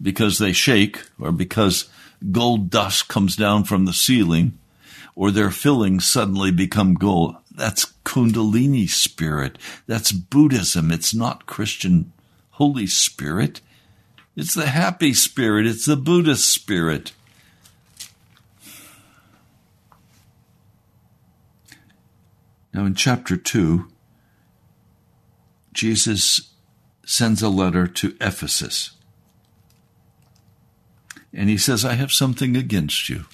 because 0.00 0.38
they 0.38 0.52
shake 0.52 1.02
or 1.18 1.32
because 1.32 1.88
gold 2.30 2.70
dust 2.70 3.08
comes 3.08 3.34
down 3.34 3.64
from 3.64 3.84
the 3.84 3.92
ceiling 3.92 4.56
or 5.16 5.32
their 5.32 5.50
fillings 5.50 6.06
suddenly 6.06 6.52
become 6.52 6.94
gold. 6.94 7.34
That's 7.50 7.86
Kundalini 8.04 8.88
spirit. 8.88 9.58
That's 9.88 10.12
Buddhism. 10.12 10.92
It's 10.92 11.12
not 11.12 11.46
Christian 11.46 12.12
Holy 12.50 12.86
Spirit. 12.86 13.60
It's 14.36 14.54
the 14.54 14.66
happy 14.66 15.12
spirit. 15.12 15.66
It's 15.66 15.86
the 15.86 15.96
Buddhist 15.96 16.48
spirit. 16.48 17.10
Now, 22.72 22.84
in 22.84 22.94
chapter 22.94 23.36
2, 23.36 23.88
Jesus 25.72 26.52
sends 27.06 27.40
a 27.40 27.48
letter 27.48 27.86
to 27.86 28.16
Ephesus. 28.20 28.90
And 31.32 31.48
he 31.48 31.56
says, 31.56 31.84
I 31.84 31.94
have 31.94 32.12
something 32.12 32.56
against 32.56 33.08
you. 33.08 33.24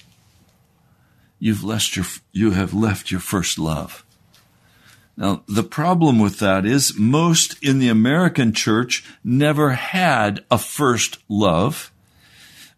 You've 1.39 1.63
left 1.63 1.95
your, 1.95 2.05
you 2.31 2.51
have 2.51 2.73
left 2.73 3.11
your 3.11 3.19
first 3.19 3.59
love. 3.59 4.05
Now, 5.17 5.43
the 5.47 5.63
problem 5.63 6.19
with 6.19 6.39
that 6.39 6.65
is 6.65 6.97
most 6.97 7.61
in 7.61 7.79
the 7.79 7.89
American 7.89 8.53
church 8.53 9.05
never 9.23 9.71
had 9.71 10.43
a 10.49 10.57
first 10.57 11.19
love 11.29 11.92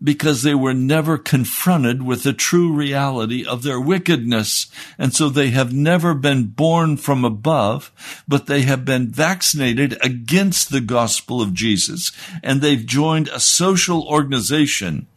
because 0.03 0.43
they 0.43 0.55
were 0.55 0.73
never 0.73 1.17
confronted 1.17 2.03
with 2.03 2.23
the 2.23 2.33
true 2.33 2.71
reality 2.71 3.45
of 3.45 3.63
their 3.63 3.79
wickedness. 3.79 4.67
And 4.97 5.13
so 5.13 5.29
they 5.29 5.49
have 5.49 5.73
never 5.73 6.13
been 6.13 6.47
born 6.47 6.97
from 6.97 7.23
above, 7.23 7.91
but 8.27 8.45
they 8.47 8.61
have 8.61 8.85
been 8.85 9.09
vaccinated 9.09 9.97
against 10.01 10.71
the 10.71 10.81
gospel 10.81 11.41
of 11.41 11.53
Jesus. 11.53 12.11
And 12.43 12.61
they've 12.61 12.85
joined 12.85 13.29
a 13.29 13.39
social 13.39 14.03
organization 14.07 15.07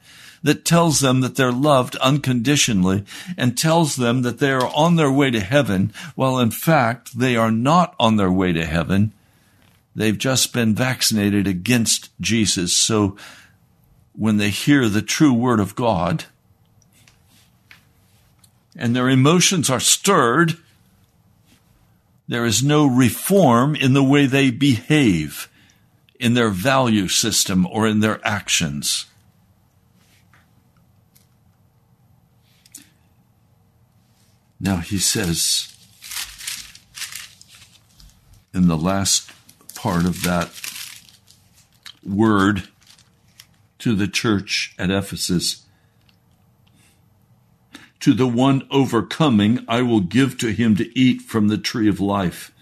that 0.43 0.65
tells 0.65 1.01
them 1.01 1.21
that 1.21 1.37
they're 1.37 1.53
loved 1.53 1.97
unconditionally 1.97 3.05
and 3.37 3.59
tells 3.59 3.97
them 3.97 4.23
that 4.23 4.39
they 4.39 4.53
are 4.53 4.71
on 4.75 4.97
their 4.97 5.11
way 5.11 5.31
to 5.31 5.41
heaven, 5.41 5.93
while 6.15 6.39
in 6.39 6.51
fact 6.51 7.19
they 7.19 7.37
are 7.37 7.51
not 7.51 7.95
on 7.99 8.17
their 8.17 8.31
way 8.31 8.53
to 8.53 8.65
heaven. 8.65 9.13
They've 9.97 10.17
just 10.17 10.53
been 10.53 10.77
vaccinated 10.77 11.49
against 11.49 12.11
Jesus. 12.21 12.75
So 12.77 13.17
when 14.19 14.37
they 14.37 14.51
hear 14.51 14.89
the 14.89 15.01
true 15.01 15.33
word 15.33 15.61
of 15.61 15.77
God 15.77 16.25
and 18.77 18.95
their 18.95 19.09
emotions 19.09 19.71
are 19.71 19.79
stirred, 19.79 20.57
there 22.27 22.45
is 22.45 22.61
no 22.61 22.85
reform 22.85 23.77
in 23.77 23.93
the 23.93 24.03
way 24.03 24.27
they 24.27 24.51
behave, 24.51 25.49
in 26.19 26.35
their 26.35 26.51
value 26.51 27.07
system, 27.07 27.65
or 27.67 27.87
in 27.87 28.01
their 28.01 28.21
actions. 28.27 29.07
Now 34.59 34.79
he 34.79 34.99
says 34.99 35.77
in 38.53 38.67
the 38.67 38.77
last 38.77 39.31
part 39.77 40.05
of 40.05 40.25
that 40.25 40.51
word, 42.05 42.69
to 43.79 43.95
the 43.95 44.09
church 44.09 44.75
at 44.79 44.91
Ephesus. 44.91 45.65
To 48.01 48.15
the 48.15 48.27
one 48.27 48.67
overcoming, 48.71 49.65
I 49.69 49.83
will 49.83 50.01
give 50.01 50.39
to 50.39 50.53
him 50.53 50.77
to 50.77 50.99
eat 50.99 51.23
from 51.23 51.49
the 51.49 51.59
tree 51.59 51.89
of 51.89 52.01
life 52.01 52.53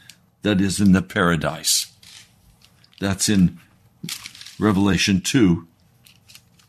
that 0.42 0.60
is 0.60 0.80
in 0.80 0.92
the 0.92 1.02
paradise. 1.02 1.92
That's 3.00 3.28
in 3.28 3.58
Revelation 4.58 5.20
2, 5.20 5.66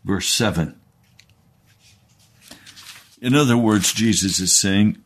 verse 0.04 0.28
7. 0.28 0.78
In 3.22 3.36
other 3.36 3.58
words, 3.58 3.94
Jesus 3.94 4.40
is 4.40 4.58
saying, 4.58 4.98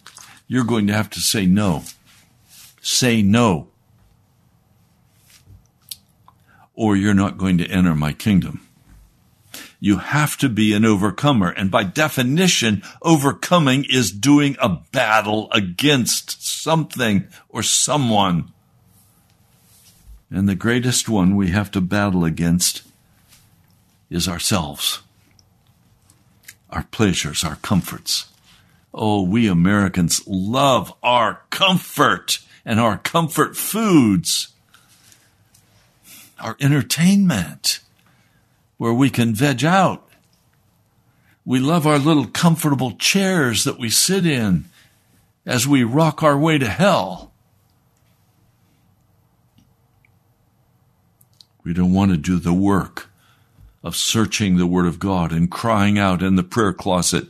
you're 0.48 0.64
going 0.64 0.88
to 0.88 0.94
have 0.94 1.10
to 1.12 1.20
say 1.20 1.46
no 1.46 1.84
say 2.82 3.22
no, 3.22 3.68
or 6.74 6.96
you're 6.96 7.14
not 7.14 7.38
going 7.38 7.58
to 7.60 7.68
enter 7.68 7.96
my 7.96 8.12
kingdom. 8.12 8.68
You 9.84 9.98
have 9.98 10.38
to 10.38 10.48
be 10.48 10.74
an 10.74 10.86
overcomer. 10.86 11.50
And 11.50 11.72
by 11.72 11.84
definition, 11.84 12.84
overcoming 13.02 13.84
is 13.90 14.12
doing 14.12 14.56
a 14.62 14.70
battle 14.70 15.50
against 15.52 16.46
something 16.46 17.28
or 17.50 17.64
someone. 17.64 18.54
And 20.30 20.48
the 20.48 20.56
greatest 20.56 21.10
one 21.10 21.36
we 21.36 21.50
have 21.50 21.72
to 21.72 21.82
battle 21.82 22.24
against 22.24 22.84
is 24.12 24.28
ourselves, 24.28 25.02
our 26.70 26.84
pleasures, 26.84 27.44
our 27.44 27.56
comforts. 27.56 28.28
Oh, 28.94 29.24
we 29.24 29.48
Americans 29.48 30.22
love 30.28 30.94
our 31.02 31.42
comfort 31.50 32.38
and 32.64 32.80
our 32.80 33.00
comfort 33.00 33.58
foods, 33.58 34.54
our 36.40 36.56
entertainment, 36.60 37.80
where 38.82 38.92
we 38.92 39.12
can 39.12 39.32
veg 39.32 39.64
out. 39.64 40.10
We 41.46 41.60
love 41.60 41.86
our 41.86 42.00
little 42.00 42.26
comfortable 42.26 42.94
chairs 42.94 43.64
that 43.64 43.78
we 43.78 43.92
sit 43.92 44.26
in 44.26 44.66
as 45.46 45.68
we 45.68 45.84
rock 45.84 46.24
our 46.24 46.36
way 46.36 46.58
to 46.58 46.68
hell. 46.68 47.32
We 51.64 51.74
don't 51.74 51.94
want 51.94 52.10
to 52.10 52.18
do 52.18 52.40
the 52.40 52.54
work 52.54 53.12
of 53.84 53.96
searching 53.96 54.58
the 54.58 54.66
Word 54.66 54.88
of 54.88 54.98
God 54.98 55.32
and 55.32 55.52
crying 55.52 56.00
out 56.00 56.24
in 56.24 56.36
the 56.36 56.42
prayer 56.42 56.74
closet 56.74 57.28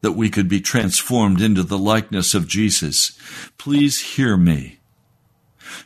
that 0.00 0.16
we 0.16 0.28
could 0.28 0.48
be 0.48 0.60
transformed 0.60 1.40
into 1.40 1.62
the 1.62 1.78
likeness 1.78 2.34
of 2.34 2.48
Jesus. 2.48 3.16
Please 3.58 4.00
hear 4.16 4.36
me. 4.36 4.80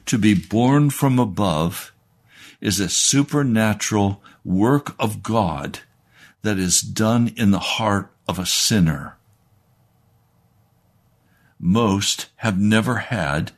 To 0.07 0.17
be 0.17 0.33
born 0.33 0.89
from 0.89 1.19
above 1.19 1.92
is 2.63 2.79
a 2.79 2.89
supernatural 2.89 4.23
work 4.45 4.95
of 4.99 5.23
God 5.23 5.81
that 6.43 6.59
is 6.59 6.81
done 6.81 7.33
in 7.37 7.51
the 7.51 7.59
heart 7.59 8.11
of 8.29 8.39
a 8.39 8.47
sinner. 8.47 9.19
Most 11.59 12.31
have 12.37 12.59
never 12.59 12.97
had 12.97 13.53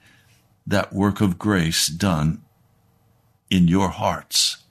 that 0.66 0.92
work 0.92 1.20
of 1.20 1.38
grace 1.38 1.86
done 1.86 2.42
in 3.50 3.68
your 3.68 3.90
hearts. 3.90 4.64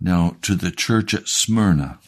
Now, 0.00 0.36
to 0.42 0.56
the 0.56 0.72
church 0.72 1.14
at 1.14 1.28
Smyrna, 1.28 2.00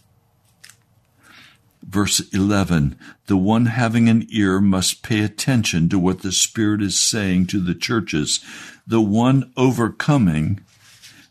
verse 1.86 2.20
11 2.32 2.98
the 3.26 3.36
one 3.36 3.66
having 3.66 4.08
an 4.08 4.26
ear 4.30 4.60
must 4.60 5.02
pay 5.02 5.20
attention 5.20 5.88
to 5.88 5.98
what 5.98 6.20
the 6.20 6.32
Spirit 6.32 6.82
is 6.82 6.98
saying 6.98 7.46
to 7.46 7.60
the 7.60 7.74
churches. 7.74 8.44
The 8.86 9.00
one 9.00 9.50
overcoming 9.56 10.60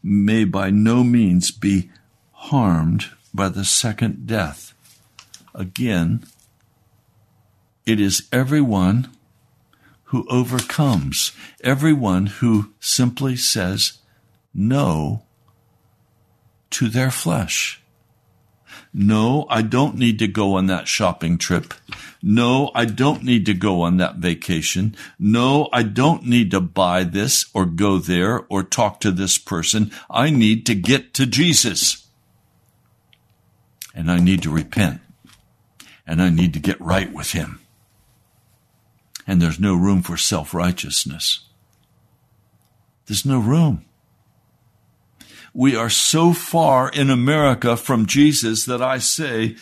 may 0.01 0.43
by 0.43 0.71
no 0.71 1.03
means 1.03 1.51
be 1.51 1.91
harmed 2.31 3.11
by 3.33 3.49
the 3.49 3.63
second 3.63 4.25
death. 4.25 4.73
Again, 5.53 6.25
it 7.85 7.99
is 7.99 8.27
everyone 8.31 9.09
who 10.05 10.25
overcomes, 10.29 11.31
everyone 11.63 12.25
who 12.27 12.73
simply 12.79 13.35
says 13.35 13.99
no 14.53 15.23
to 16.71 16.89
their 16.89 17.11
flesh. 17.11 17.82
No, 18.93 19.47
I 19.49 19.63
don't 19.63 19.95
need 19.95 20.19
to 20.19 20.27
go 20.27 20.55
on 20.55 20.67
that 20.67 20.87
shopping 20.87 21.37
trip. 21.37 21.73
No, 22.21 22.71
I 22.75 22.85
don't 22.85 23.23
need 23.23 23.45
to 23.47 23.53
go 23.53 23.81
on 23.81 23.97
that 23.97 24.17
vacation. 24.17 24.95
No, 25.17 25.67
I 25.73 25.83
don't 25.83 26.25
need 26.25 26.51
to 26.51 26.61
buy 26.61 27.03
this 27.03 27.45
or 27.53 27.65
go 27.65 27.97
there 27.97 28.45
or 28.49 28.63
talk 28.63 28.99
to 29.01 29.11
this 29.11 29.37
person. 29.37 29.91
I 30.09 30.29
need 30.29 30.65
to 30.67 30.75
get 30.75 31.13
to 31.15 31.25
Jesus. 31.25 32.07
And 33.95 34.11
I 34.11 34.19
need 34.19 34.43
to 34.43 34.51
repent. 34.51 35.01
And 36.05 36.21
I 36.21 36.29
need 36.29 36.53
to 36.53 36.59
get 36.59 36.79
right 36.79 37.11
with 37.11 37.31
Him 37.31 37.59
and 39.27 39.41
there's 39.41 39.59
no 39.59 39.75
room 39.75 40.01
for 40.01 40.17
self 40.17 40.53
righteousness. 40.53 41.41
There's 43.05 43.25
no 43.25 43.39
room. 43.39 43.85
We 45.53 45.75
are 45.75 45.89
so 45.89 46.33
far 46.33 46.89
in 46.89 47.09
America 47.09 47.77
from 47.77 48.05
Jesus 48.05 48.65
that 48.65 48.81
I 48.81 48.97
say, 48.97 49.55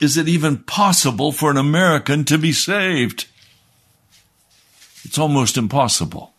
is 0.00 0.16
it 0.16 0.28
even 0.28 0.58
possible 0.58 1.32
for 1.32 1.50
an 1.50 1.56
American 1.56 2.24
to 2.24 2.38
be 2.38 2.52
saved? 2.52 3.26
It's 5.04 5.18
almost 5.18 5.56
impossible. 5.56 6.32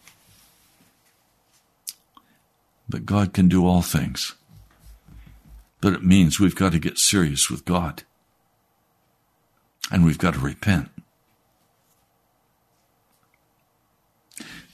But 2.89 3.05
God 3.05 3.33
can 3.33 3.47
do 3.47 3.65
all 3.65 3.81
things. 3.81 4.33
But 5.81 5.93
it 5.93 6.03
means 6.03 6.39
we've 6.39 6.55
got 6.55 6.71
to 6.71 6.79
get 6.79 6.97
serious 6.97 7.49
with 7.49 7.65
God. 7.65 8.03
And 9.91 10.03
we've 10.03 10.17
got 10.17 10.33
to 10.33 10.39
repent. 10.39 10.89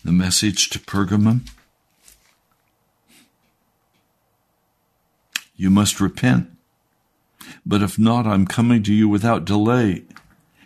the 0.03 0.11
message 0.11 0.69
to 0.69 0.79
Pergamum. 0.79 1.47
You 5.61 5.69
must 5.69 6.01
repent. 6.01 6.49
But 7.63 7.83
if 7.83 7.99
not, 7.99 8.25
I'm 8.25 8.47
coming 8.47 8.81
to 8.81 8.91
you 8.91 9.07
without 9.07 9.45
delay 9.45 10.05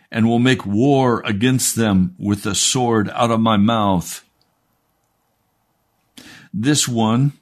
and 0.10 0.26
will 0.26 0.40
make 0.40 0.66
war 0.66 1.22
against 1.26 1.76
them 1.76 2.16
with 2.18 2.44
the 2.44 2.56
sword 2.56 3.10
out 3.10 3.30
of 3.30 3.42
my 3.42 3.58
mouth. 3.58 4.24
This 6.54 6.88
one, 6.88 7.34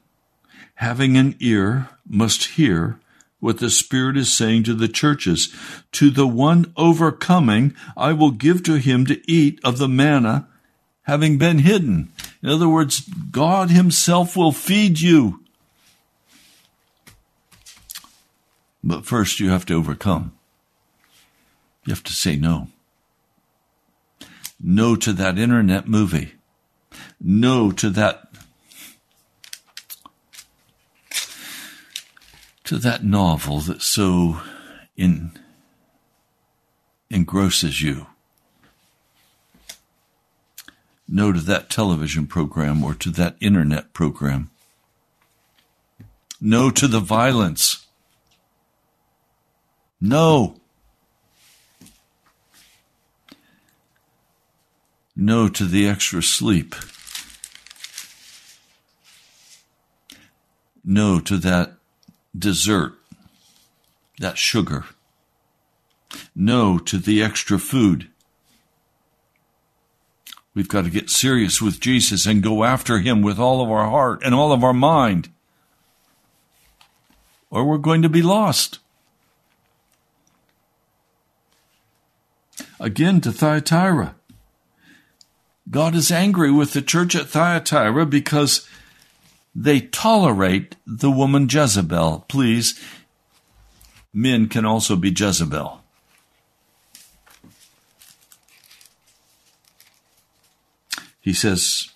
having 0.76 1.16
an 1.16 1.36
ear, 1.40 1.90
must 2.10 2.56
hear 2.58 3.00
what 3.40 3.60
the 3.60 3.70
Spirit 3.70 4.18
is 4.18 4.34
saying 4.34 4.64
to 4.64 4.74
the 4.74 4.88
churches. 4.88 5.54
To 5.92 6.10
the 6.10 6.26
one 6.26 6.74
overcoming, 6.76 7.76
I 7.96 8.14
will 8.14 8.32
give 8.32 8.64
to 8.64 8.80
him 8.80 9.06
to 9.06 9.32
eat 9.32 9.60
of 9.64 9.78
the 9.78 9.88
manna 9.88 10.48
having 11.04 11.38
been 11.38 11.60
hidden. 11.60 12.12
In 12.42 12.50
other 12.50 12.68
words, 12.68 13.02
God 13.30 13.70
Himself 13.70 14.36
will 14.36 14.52
feed 14.52 15.02
you. 15.02 15.43
But 18.84 19.06
first, 19.06 19.40
you 19.40 19.50
have 19.50 19.66
to 19.68 19.76
overcome. 19.76 20.34
You 21.86 21.92
have 21.94 22.04
to 22.04 22.14
say 22.14 22.36
no. 22.36 22.68
No 24.60 24.96
to 24.96 25.14
that 25.14 25.38
internet 25.38 25.88
movie. 25.88 26.34
No 27.20 27.72
to 27.72 27.90
that 27.92 28.30
to 32.66 32.78
that 32.78 33.04
novel 33.04 33.60
that 33.60 33.82
so 33.82 34.42
in, 34.96 35.32
engrosses 37.12 37.82
you 37.82 38.08
no 41.14 41.32
to 41.32 41.40
that 41.42 41.70
television 41.70 42.26
program 42.26 42.84
or 42.84 42.96
to 42.96 43.12
that 43.12 43.36
internet 43.40 43.94
program. 43.94 44.50
No 46.42 46.72
to 46.72 46.88
the 46.88 47.00
violence. 47.00 47.83
No. 50.06 50.56
No 55.16 55.48
to 55.48 55.64
the 55.64 55.88
extra 55.88 56.22
sleep. 56.22 56.76
No 60.84 61.22
to 61.22 61.38
that 61.38 61.76
dessert, 62.38 62.96
that 64.20 64.38
sugar. 64.38 64.84
No 66.36 66.78
to 66.80 66.98
the 66.98 67.24
extra 67.24 67.58
food. 67.58 68.10
We've 70.54 70.68
got 70.68 70.84
to 70.84 70.90
get 70.90 71.10
serious 71.10 71.62
with 71.62 71.80
Jesus 71.80 72.26
and 72.26 72.44
go 72.44 72.66
after 72.66 73.00
him 73.00 73.22
with 73.22 73.40
all 73.40 73.62
of 73.62 73.72
our 73.72 73.90
heart 73.90 74.22
and 74.26 74.36
all 74.36 74.52
of 74.52 74.66
our 74.66 74.74
mind. 74.74 75.30
Or 77.50 77.64
we're 77.64 77.78
going 77.78 78.02
to 78.02 78.10
be 78.10 78.22
lost. 78.22 78.80
Again 82.80 83.22
to 83.22 83.32
Thyatira. 83.32 84.16
God 85.70 85.96
is 85.96 86.12
angry 86.12 86.52
with 86.52 86.74
the 86.74 86.82
church 86.82 87.16
at 87.16 87.28
Thyatira 87.28 88.06
because 88.06 88.68
they 89.56 89.80
tolerate 89.80 90.76
the 90.86 91.12
woman 91.12 91.48
Jezebel. 91.50 92.26
Please, 92.28 92.80
men 94.14 94.48
can 94.50 94.66
also 94.66 94.96
be 94.96 95.10
Jezebel. 95.10 95.82
He 101.22 101.34
says, 101.34 101.90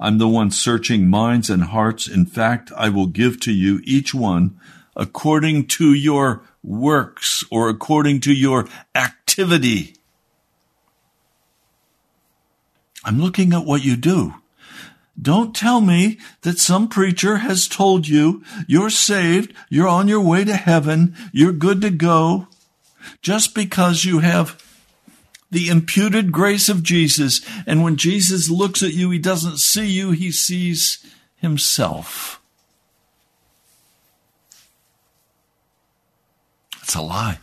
I'm 0.00 0.18
the 0.18 0.28
one 0.28 0.50
searching 0.50 1.08
minds 1.08 1.50
and 1.50 1.64
hearts. 1.64 2.08
In 2.08 2.24
fact, 2.24 2.72
I 2.76 2.88
will 2.88 3.06
give 3.06 3.38
to 3.40 3.52
you 3.52 3.80
each 3.84 4.14
one 4.14 4.58
according 4.96 5.66
to 5.66 5.92
your 5.92 6.42
works 6.64 7.44
or 7.50 7.68
according 7.68 8.20
to 8.20 8.32
your 8.32 8.66
activity. 8.94 9.94
I'm 13.04 13.20
looking 13.20 13.52
at 13.52 13.66
what 13.66 13.84
you 13.84 13.96
do. 13.96 14.34
Don't 15.20 15.54
tell 15.54 15.80
me 15.80 16.18
that 16.40 16.58
some 16.58 16.88
preacher 16.88 17.36
has 17.36 17.68
told 17.68 18.08
you 18.08 18.42
you're 18.66 18.90
saved, 18.90 19.54
you're 19.68 19.86
on 19.86 20.08
your 20.08 20.20
way 20.20 20.44
to 20.44 20.56
heaven, 20.56 21.14
you're 21.32 21.52
good 21.52 21.80
to 21.82 21.90
go, 21.90 22.48
just 23.22 23.54
because 23.54 24.04
you 24.04 24.20
have 24.20 24.60
the 25.50 25.68
imputed 25.68 26.32
grace 26.32 26.68
of 26.68 26.82
Jesus. 26.82 27.40
And 27.64 27.84
when 27.84 27.96
Jesus 27.96 28.50
looks 28.50 28.82
at 28.82 28.94
you, 28.94 29.10
he 29.10 29.18
doesn't 29.18 29.58
see 29.58 29.86
you, 29.86 30.10
he 30.10 30.32
sees 30.32 31.04
himself. 31.36 32.40
It's 36.84 36.94
a 36.94 37.00
lie. 37.00 37.38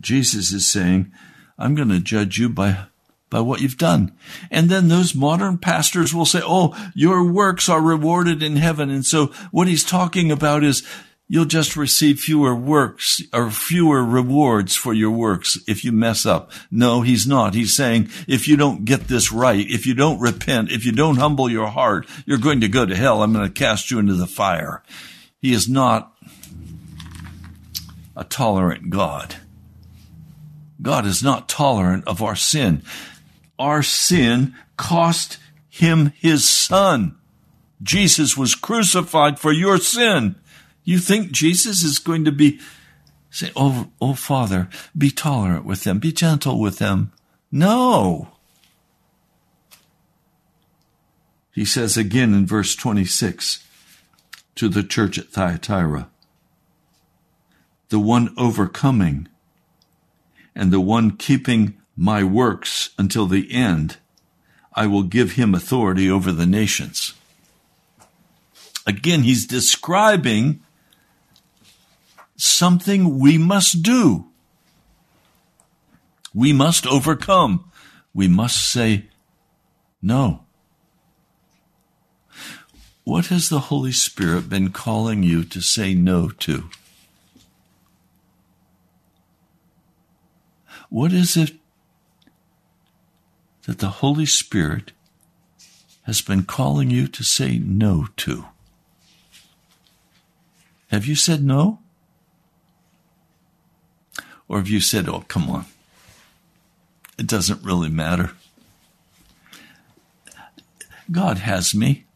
Jesus 0.00 0.52
is 0.52 0.66
saying, 0.66 1.12
I'm 1.58 1.74
going 1.74 1.90
to 1.90 2.00
judge 2.00 2.38
you 2.38 2.48
by 2.48 2.86
by 3.28 3.40
what 3.40 3.60
you've 3.60 3.76
done. 3.76 4.12
And 4.50 4.70
then 4.70 4.88
those 4.88 5.14
modern 5.14 5.58
pastors 5.58 6.14
will 6.14 6.24
say, 6.24 6.40
Oh, 6.42 6.74
your 6.94 7.30
works 7.30 7.68
are 7.68 7.82
rewarded 7.82 8.42
in 8.42 8.56
heaven. 8.56 8.88
And 8.88 9.04
so 9.04 9.26
what 9.50 9.68
he's 9.68 9.84
talking 9.84 10.32
about 10.32 10.64
is 10.64 10.82
you'll 11.28 11.44
just 11.44 11.76
receive 11.76 12.20
fewer 12.20 12.54
works 12.54 13.20
or 13.34 13.50
fewer 13.50 14.02
rewards 14.02 14.74
for 14.74 14.94
your 14.94 15.10
works 15.10 15.58
if 15.68 15.84
you 15.84 15.92
mess 15.92 16.24
up. 16.24 16.50
No, 16.70 17.02
he's 17.02 17.26
not. 17.26 17.52
He's 17.52 17.76
saying 17.76 18.08
if 18.26 18.48
you 18.48 18.56
don't 18.56 18.86
get 18.86 19.08
this 19.08 19.30
right, 19.30 19.68
if 19.68 19.86
you 19.86 19.92
don't 19.92 20.20
repent, 20.20 20.72
if 20.72 20.86
you 20.86 20.92
don't 20.92 21.18
humble 21.18 21.50
your 21.50 21.68
heart, 21.68 22.06
you're 22.24 22.38
going 22.38 22.62
to 22.62 22.68
go 22.68 22.86
to 22.86 22.96
hell. 22.96 23.22
I'm 23.22 23.34
going 23.34 23.46
to 23.46 23.52
cast 23.52 23.90
you 23.90 23.98
into 23.98 24.14
the 24.14 24.26
fire. 24.26 24.82
He 25.42 25.52
is 25.52 25.68
not 25.68 26.14
a 28.18 28.24
tolerant 28.24 28.90
God. 28.90 29.36
God 30.82 31.06
is 31.06 31.22
not 31.22 31.48
tolerant 31.48 32.06
of 32.06 32.22
our 32.22 32.36
sin 32.36 32.82
our 33.58 33.82
sin 33.82 34.54
cost 34.76 35.38
him 35.68 36.12
his 36.16 36.48
son. 36.48 37.16
Jesus 37.82 38.36
was 38.36 38.54
crucified 38.54 39.38
for 39.38 39.52
your 39.52 39.78
sin. 39.78 40.36
You 40.84 40.98
think 40.98 41.32
Jesus 41.32 41.82
is 41.82 41.98
going 41.98 42.24
to 42.24 42.32
be 42.32 42.60
say, 43.30 43.50
"Oh, 43.54 43.88
oh 44.00 44.14
Father, 44.14 44.68
be 44.96 45.10
tolerant 45.10 45.64
with 45.64 45.84
them, 45.84 45.98
be 45.98 46.12
gentle 46.12 46.58
with 46.58 46.78
them." 46.78 47.12
No. 47.50 48.28
He 51.52 51.64
says 51.64 51.96
again 51.96 52.34
in 52.34 52.46
verse 52.46 52.76
26 52.76 53.64
to 54.54 54.68
the 54.68 54.84
church 54.84 55.18
at 55.18 55.28
Thyatira, 55.28 56.08
the 57.88 57.98
one 57.98 58.34
overcoming 58.36 59.28
and 60.54 60.72
the 60.72 60.80
one 60.80 61.16
keeping 61.16 61.78
my 61.96 62.22
works 62.22 62.90
until 62.98 63.26
the 63.26 63.52
end, 63.52 63.96
I 64.74 64.86
will 64.86 65.02
give 65.02 65.32
him 65.32 65.54
authority 65.54 66.10
over 66.10 66.30
the 66.32 66.46
nations. 66.46 67.14
Again, 68.86 69.22
he's 69.22 69.46
describing 69.46 70.60
something 72.36 73.18
we 73.18 73.36
must 73.36 73.82
do. 73.82 74.26
We 76.34 76.52
must 76.52 76.86
overcome. 76.86 77.70
We 78.14 78.28
must 78.28 78.70
say 78.70 79.06
no. 80.00 80.44
What 83.04 83.26
has 83.26 83.48
the 83.48 83.60
Holy 83.60 83.92
Spirit 83.92 84.48
been 84.48 84.70
calling 84.70 85.22
you 85.22 85.42
to 85.44 85.60
say 85.60 85.94
no 85.94 86.28
to? 86.28 86.70
What 90.88 91.12
is 91.12 91.36
it 91.36 91.52
that 93.66 93.78
the 93.78 93.88
Holy 93.88 94.26
Spirit 94.26 94.92
has 96.04 96.22
been 96.22 96.44
calling 96.44 96.90
you 96.90 97.06
to 97.08 97.22
say 97.22 97.58
no 97.58 98.08
to? 98.16 98.46
Have 100.90 101.06
you 101.06 101.14
said 101.14 101.42
no? 101.42 101.80
Or 104.48 104.56
have 104.56 104.68
you 104.68 104.80
said, 104.80 105.08
oh, 105.08 105.24
come 105.28 105.50
on, 105.50 105.66
it 107.18 107.26
doesn't 107.26 107.62
really 107.62 107.90
matter? 107.90 108.30
God 111.10 111.38
has 111.38 111.74
me. 111.74 112.06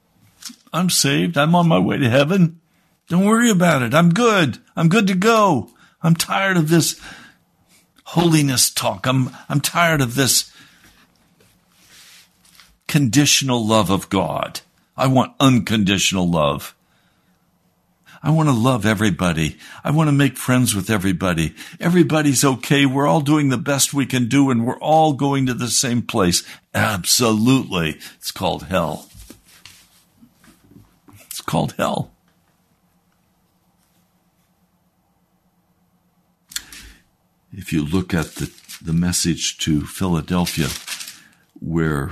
I'm 0.72 0.88
saved. 0.88 1.36
I'm 1.36 1.54
on 1.54 1.68
my 1.68 1.78
way 1.78 1.98
to 1.98 2.08
heaven. 2.08 2.60
Don't 3.08 3.26
worry 3.26 3.50
about 3.50 3.82
it. 3.82 3.92
I'm 3.92 4.10
good. 4.10 4.58
I'm 4.74 4.88
good 4.88 5.06
to 5.08 5.14
go. 5.14 5.70
I'm 6.02 6.14
tired 6.14 6.56
of 6.56 6.70
this 6.70 6.98
holiness 8.12 8.68
talk. 8.68 9.06
I'm, 9.06 9.30
I'm 9.48 9.62
tired 9.62 10.02
of 10.02 10.16
this 10.16 10.52
conditional 12.86 13.66
love 13.66 13.90
of 13.90 14.10
God. 14.10 14.60
I 14.98 15.06
want 15.06 15.32
unconditional 15.40 16.28
love. 16.28 16.74
I 18.22 18.30
want 18.30 18.50
to 18.50 18.54
love 18.54 18.84
everybody. 18.84 19.56
I 19.82 19.92
want 19.92 20.08
to 20.08 20.12
make 20.12 20.36
friends 20.36 20.74
with 20.74 20.90
everybody. 20.90 21.54
Everybody's 21.80 22.44
okay. 22.44 22.84
We're 22.84 23.06
all 23.06 23.22
doing 23.22 23.48
the 23.48 23.56
best 23.56 23.94
we 23.94 24.04
can 24.04 24.28
do 24.28 24.50
and 24.50 24.66
we're 24.66 24.78
all 24.78 25.14
going 25.14 25.46
to 25.46 25.54
the 25.54 25.68
same 25.68 26.02
place. 26.02 26.44
Absolutely. 26.74 27.98
It's 28.16 28.30
called 28.30 28.64
hell. 28.64 29.08
It's 31.30 31.40
called 31.40 31.72
hell. 31.78 32.12
If 37.52 37.72
you 37.72 37.84
look 37.84 38.14
at 38.14 38.36
the, 38.36 38.50
the 38.82 38.92
message 38.92 39.58
to 39.58 39.82
Philadelphia, 39.82 40.68
where 41.60 42.10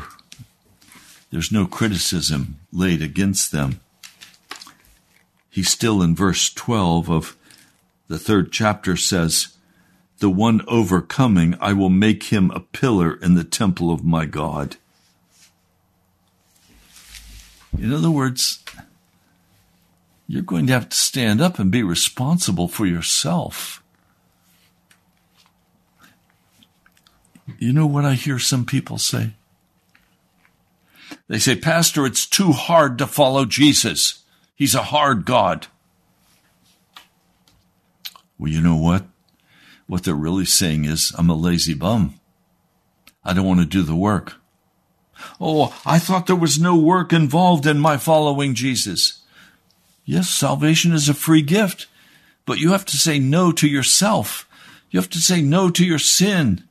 there's 1.30 1.53
no 1.53 1.66
criticism 1.66 2.59
laid 2.72 3.03
against 3.03 3.53
them. 3.53 3.80
He 5.49 5.62
still 5.62 6.03
in 6.03 6.14
verse 6.14 6.53
12 6.53 7.11
of 7.11 7.36
the 8.09 8.18
third 8.18 8.53
chapter 8.53 8.97
says, 8.97 9.57
The 10.18 10.30
one 10.30 10.62
overcoming, 10.66 11.57
I 11.61 11.72
will 11.72 11.91
make 11.91 12.24
him 12.24 12.51
a 12.51 12.61
pillar 12.61 13.14
in 13.14 13.34
the 13.34 13.45
temple 13.45 13.93
of 13.93 14.05
my 14.05 14.26
God. 14.26 14.76
In 17.78 17.93
other 17.93 18.11
words, 18.11 18.62
you're 20.26 20.43
going 20.43 20.66
to 20.66 20.72
have 20.72 20.88
to 20.88 20.97
stand 20.97 21.41
up 21.41 21.59
and 21.59 21.70
be 21.70 21.82
responsible 21.82 22.68
for 22.68 22.86
yourself. 22.86 23.80
You 27.59 27.72
know 27.72 27.86
what 27.86 28.05
I 28.05 28.14
hear 28.14 28.38
some 28.38 28.64
people 28.64 28.98
say? 28.98 29.34
They 31.28 31.38
say, 31.38 31.57
Pastor, 31.57 32.07
it's 32.07 32.26
too 32.26 32.53
hard 32.53 32.98
to 32.98 33.07
follow 33.07 33.44
Jesus. 33.44 34.22
He's 34.55 34.74
a 34.74 34.82
hard 34.82 35.24
God. 35.24 35.66
Well, 38.38 38.51
you 38.51 38.61
know 38.61 38.76
what? 38.76 39.05
What 39.86 40.05
they're 40.05 40.14
really 40.14 40.44
saying 40.44 40.84
is, 40.84 41.12
I'm 41.16 41.30
a 41.30 41.34
lazy 41.34 41.74
bum. 41.74 42.14
I 43.24 43.32
don't 43.32 43.46
want 43.46 43.61
to 43.61 43.66
do 43.66 43.82
the 43.82 43.96
work. 43.96 44.34
Oh, 45.40 45.78
I 45.84 45.98
thought 45.98 46.26
there 46.26 46.36
was 46.36 46.59
no 46.59 46.76
work 46.76 47.12
involved 47.12 47.66
in 47.66 47.78
my 47.78 47.96
following 47.96 48.55
Jesus. 48.55 49.20
Yes, 50.05 50.28
salvation 50.28 50.92
is 50.92 51.09
a 51.09 51.14
free 51.14 51.42
gift, 51.42 51.86
but 52.46 52.59
you 52.59 52.72
have 52.72 52.84
to 52.86 52.96
say 52.96 53.18
no 53.18 53.53
to 53.53 53.68
yourself. 53.68 54.48
You 54.90 54.98
have 54.98 55.11
to 55.11 55.18
say 55.18 55.42
no 55.42 55.70
to 55.70 55.84
your 55.84 55.98
sin. 55.98 56.64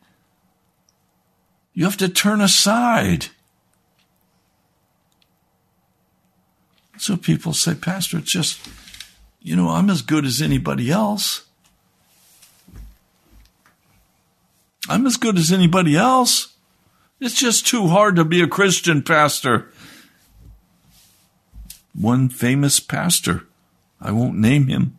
You 1.74 1.86
have 1.86 1.97
to 1.97 2.09
turn 2.09 2.41
aside. 2.41 3.28
So 6.97 7.15
people 7.15 7.53
say, 7.53 7.76
Pastor, 7.76 8.17
it's 8.17 8.32
just, 8.32 8.59
you 9.41 9.55
know, 9.55 9.70
I'm 9.70 9.89
as 9.89 10.01
good 10.01 10.26
as 10.26 10.41
anybody 10.41 10.91
else. 10.91 11.45
I'm 14.89 15.05
as 15.05 15.17
good 15.17 15.38
as 15.38 15.51
anybody 15.51 15.95
else. 15.95 16.53
It's 17.20 17.39
just 17.39 17.67
too 17.67 17.88
hard 17.88 18.15
to 18.15 18.26
be 18.26 18.41
a 18.41 18.47
Christian 18.47 19.01
pastor. 19.01 19.72
One 21.93 22.30
famous 22.30 22.80
pastor, 22.80 23.45
I 24.01 24.11
won't 24.11 24.38
name 24.38 24.67
him, 24.67 24.97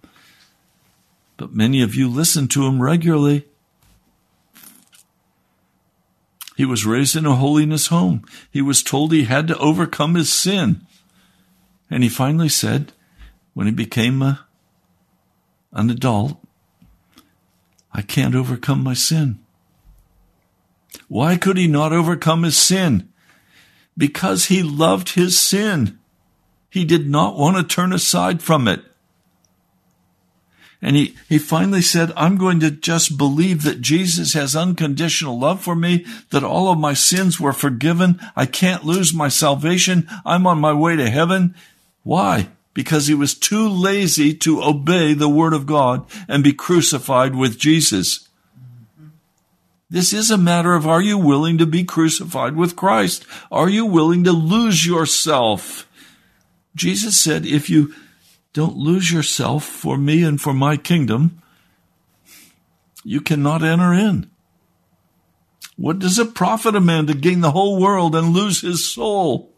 but 1.37 1.55
many 1.55 1.83
of 1.83 1.95
you 1.95 2.09
listen 2.09 2.47
to 2.49 2.67
him 2.67 2.81
regularly. 2.83 3.47
He 6.61 6.67
was 6.67 6.85
raised 6.85 7.17
in 7.17 7.25
a 7.25 7.37
holiness 7.37 7.87
home. 7.87 8.23
He 8.51 8.61
was 8.61 8.83
told 8.83 9.13
he 9.13 9.25
had 9.25 9.49
to 9.49 9.57
overcome 9.57 10.15
his 10.15 10.31
sin. 10.31 10.87
And 11.91 12.03
he 12.03 12.11
finally 12.11 12.51
said, 12.51 12.93
when 13.55 13.67
he 13.67 13.73
became 13.73 14.21
a, 14.21 14.45
an 15.73 15.89
adult, 15.89 16.39
I 17.95 18.03
can't 18.03 18.35
overcome 18.35 18.83
my 18.83 18.93
sin. 18.93 19.39
Why 21.09 21.39
could 21.39 21.57
he 21.57 21.67
not 21.67 21.95
overcome 21.95 22.43
his 22.43 22.59
sin? 22.59 23.09
Because 23.97 24.45
he 24.45 24.63
loved 24.63 25.15
his 25.15 25.39
sin. 25.39 25.99
He 26.69 26.85
did 26.85 27.09
not 27.09 27.39
want 27.39 27.57
to 27.57 27.75
turn 27.75 27.95
aside 27.95 28.43
from 28.43 28.69
it. 28.69 28.85
And 30.83 30.97
he, 30.97 31.15
he 31.29 31.39
finally 31.39 31.83
said, 31.83 32.13
I'm 32.17 32.39
going 32.39 32.61
to 32.61 32.71
just 32.71 33.19
believe 33.19 33.65
that 33.65 33.83
Jesus 33.83 34.33
has 34.33 34.57
unconditional 34.57 35.39
love 35.39 35.61
for 35.61 35.77
me, 35.77 36.07
that 36.31 36.43
all 36.43 36.73
of 36.73 36.79
my 36.79 36.95
sins 36.95 37.39
were 37.39 37.53
forgiven. 37.53 38.19
I 38.35 38.47
can't 38.47 38.85
lose 38.85 39.13
my 39.13 39.29
salvation. 39.29 40.09
I'm 40.25 40.47
on 40.47 40.59
my 40.59 40.73
way 40.73 40.97
to 40.97 41.11
heaven. 41.11 41.55
Why? 42.03 42.49
Because 42.73 43.09
he 43.09 43.15
was 43.15 43.35
too 43.35 43.69
lazy 43.69 44.33
to 44.35 44.63
obey 44.63 45.13
the 45.13 45.29
word 45.29 45.53
of 45.53 45.67
God 45.67 46.07
and 46.29 46.43
be 46.43 46.55
crucified 46.55 47.35
with 47.35 47.59
Jesus. 47.59 48.27
This 49.91 50.13
is 50.13 50.31
a 50.31 50.39
matter 50.39 50.75
of 50.75 50.87
are 50.87 51.03
you 51.03 51.19
willing 51.19 51.59
to 51.59 51.67
be 51.67 51.85
crucified 51.85 52.57
with 52.57 52.77
Christ? 52.77 53.27
Are 53.51 53.69
you 53.69 53.85
willing 53.85 54.25
to 54.25 54.33
lose 54.33 54.87
yourself? 54.87 55.87
Jesus 56.77 57.21
said, 57.21 57.45
if 57.45 57.69
you 57.69 57.93
don't 58.53 58.77
lose 58.77 59.13
yourself 59.13 59.65
for 59.65 59.97
me 59.97 60.23
and 60.23 60.41
for 60.41 60.53
my 60.53 60.77
kingdom, 60.77 61.41
you 63.05 63.21
cannot 63.21 63.63
enter 63.63 63.93
in. 63.93 64.31
What 65.77 65.99
does 65.99 66.19
it 66.19 66.35
profit 66.35 66.75
a 66.75 66.81
man 66.81 67.07
to 67.07 67.15
gain 67.15 67.41
the 67.41 67.53
whole 67.53 67.81
world 67.81 68.15
and 68.15 68.35
lose 68.35 68.61
his 68.61 68.93
soul? 68.93 69.51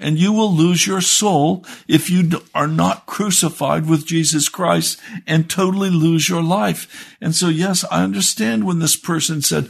And 0.00 0.18
you 0.18 0.32
will 0.32 0.52
lose 0.52 0.86
your 0.86 1.00
soul 1.00 1.64
if 1.88 2.08
you 2.08 2.30
are 2.54 2.68
not 2.68 3.06
crucified 3.06 3.86
with 3.86 4.06
Jesus 4.06 4.48
Christ 4.48 4.98
and 5.26 5.50
totally 5.50 5.90
lose 5.90 6.28
your 6.28 6.42
life. 6.42 7.16
And 7.20 7.34
so, 7.34 7.48
yes, 7.48 7.84
I 7.90 8.04
understand 8.04 8.64
when 8.64 8.78
this 8.78 8.96
person 8.96 9.42
said, 9.42 9.68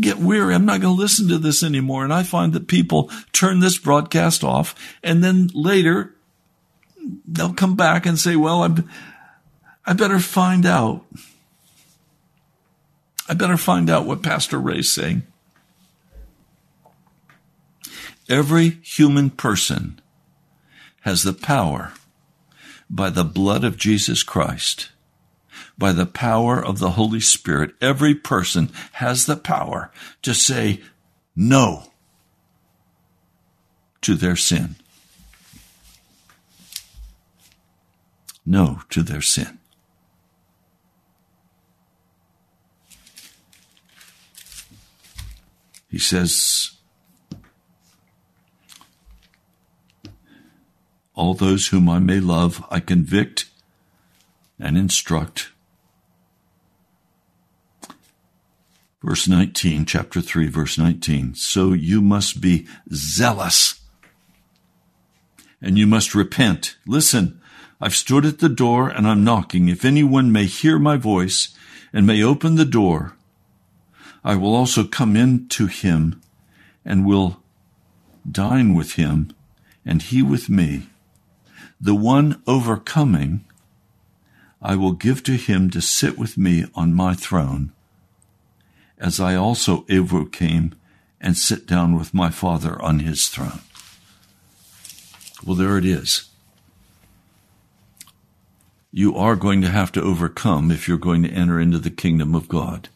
get 0.00 0.18
weary. 0.18 0.54
I'm 0.54 0.66
not 0.66 0.80
going 0.80 0.94
to 0.94 1.00
listen 1.00 1.28
to 1.28 1.38
this 1.38 1.62
anymore. 1.62 2.04
And 2.04 2.12
I 2.12 2.24
find 2.24 2.52
that 2.52 2.68
people 2.68 3.10
turn 3.32 3.60
this 3.60 3.78
broadcast 3.78 4.42
off 4.44 4.74
and 5.02 5.22
then 5.22 5.50
later 5.54 6.11
they'll 7.26 7.54
come 7.54 7.76
back 7.76 8.06
and 8.06 8.18
say, 8.18 8.36
well, 8.36 8.62
I'm, 8.62 8.88
I 9.84 9.92
better 9.92 10.18
find 10.18 10.66
out. 10.66 11.04
I 13.28 13.34
better 13.34 13.56
find 13.56 13.88
out 13.88 14.06
what 14.06 14.22
Pastor 14.22 14.58
Ray's 14.58 14.90
saying. 14.90 15.22
Every 18.28 18.78
human 18.82 19.30
person 19.30 20.00
has 21.02 21.22
the 21.22 21.32
power 21.32 21.92
by 22.88 23.10
the 23.10 23.24
blood 23.24 23.64
of 23.64 23.78
Jesus 23.78 24.22
Christ, 24.22 24.90
by 25.78 25.92
the 25.92 26.06
power 26.06 26.64
of 26.64 26.78
the 26.78 26.90
Holy 26.90 27.20
Spirit. 27.20 27.74
Every 27.80 28.14
person 28.14 28.70
has 28.92 29.26
the 29.26 29.36
power 29.36 29.90
to 30.22 30.34
say 30.34 30.80
no 31.34 31.84
to 34.02 34.14
their 34.14 34.36
sin. 34.36 34.76
No 38.44 38.82
to 38.90 39.02
their 39.02 39.20
sin. 39.20 39.58
He 45.88 45.98
says, 45.98 46.72
All 51.14 51.34
those 51.34 51.68
whom 51.68 51.88
I 51.88 51.98
may 51.98 52.18
love, 52.18 52.64
I 52.70 52.80
convict 52.80 53.50
and 54.58 54.78
instruct. 54.78 55.50
Verse 59.02 59.28
19, 59.28 59.84
chapter 59.84 60.20
3, 60.20 60.46
verse 60.46 60.78
19. 60.78 61.34
So 61.34 61.72
you 61.72 62.00
must 62.00 62.40
be 62.40 62.66
zealous 62.92 63.80
and 65.60 65.76
you 65.76 65.86
must 65.86 66.14
repent. 66.14 66.76
Listen, 66.86 67.41
I've 67.82 67.96
stood 67.96 68.24
at 68.24 68.38
the 68.38 68.48
door 68.48 68.88
and 68.88 69.08
I'm 69.08 69.24
knocking. 69.24 69.68
If 69.68 69.84
anyone 69.84 70.30
may 70.30 70.44
hear 70.44 70.78
my 70.78 70.96
voice 70.96 71.48
and 71.92 72.06
may 72.06 72.22
open 72.22 72.54
the 72.54 72.64
door, 72.64 73.16
I 74.22 74.36
will 74.36 74.54
also 74.54 74.84
come 74.84 75.16
in 75.16 75.48
to 75.48 75.66
him 75.66 76.22
and 76.84 77.04
will 77.04 77.42
dine 78.30 78.74
with 78.74 78.92
him 78.92 79.34
and 79.84 80.00
he 80.00 80.22
with 80.22 80.48
me. 80.48 80.90
The 81.80 81.96
one 81.96 82.40
overcoming, 82.46 83.44
I 84.62 84.76
will 84.76 84.92
give 84.92 85.24
to 85.24 85.32
him 85.32 85.68
to 85.70 85.80
sit 85.80 86.16
with 86.16 86.38
me 86.38 86.66
on 86.76 86.94
my 86.94 87.14
throne, 87.14 87.72
as 88.96 89.18
I 89.18 89.34
also 89.34 89.84
overcame 89.90 90.76
and 91.20 91.36
sit 91.36 91.66
down 91.66 91.98
with 91.98 92.14
my 92.14 92.30
Father 92.30 92.80
on 92.80 93.00
his 93.00 93.26
throne. 93.26 93.62
Well, 95.44 95.56
there 95.56 95.76
it 95.76 95.84
is. 95.84 96.31
You 98.92 99.16
are 99.16 99.36
going 99.36 99.62
to 99.62 99.70
have 99.70 99.90
to 99.92 100.02
overcome 100.02 100.70
if 100.70 100.86
you're 100.86 100.98
going 100.98 101.22
to 101.22 101.30
enter 101.30 101.58
into 101.58 101.78
the 101.78 101.90
kingdom 101.90 102.34
of 102.34 102.46
God. 102.46 102.90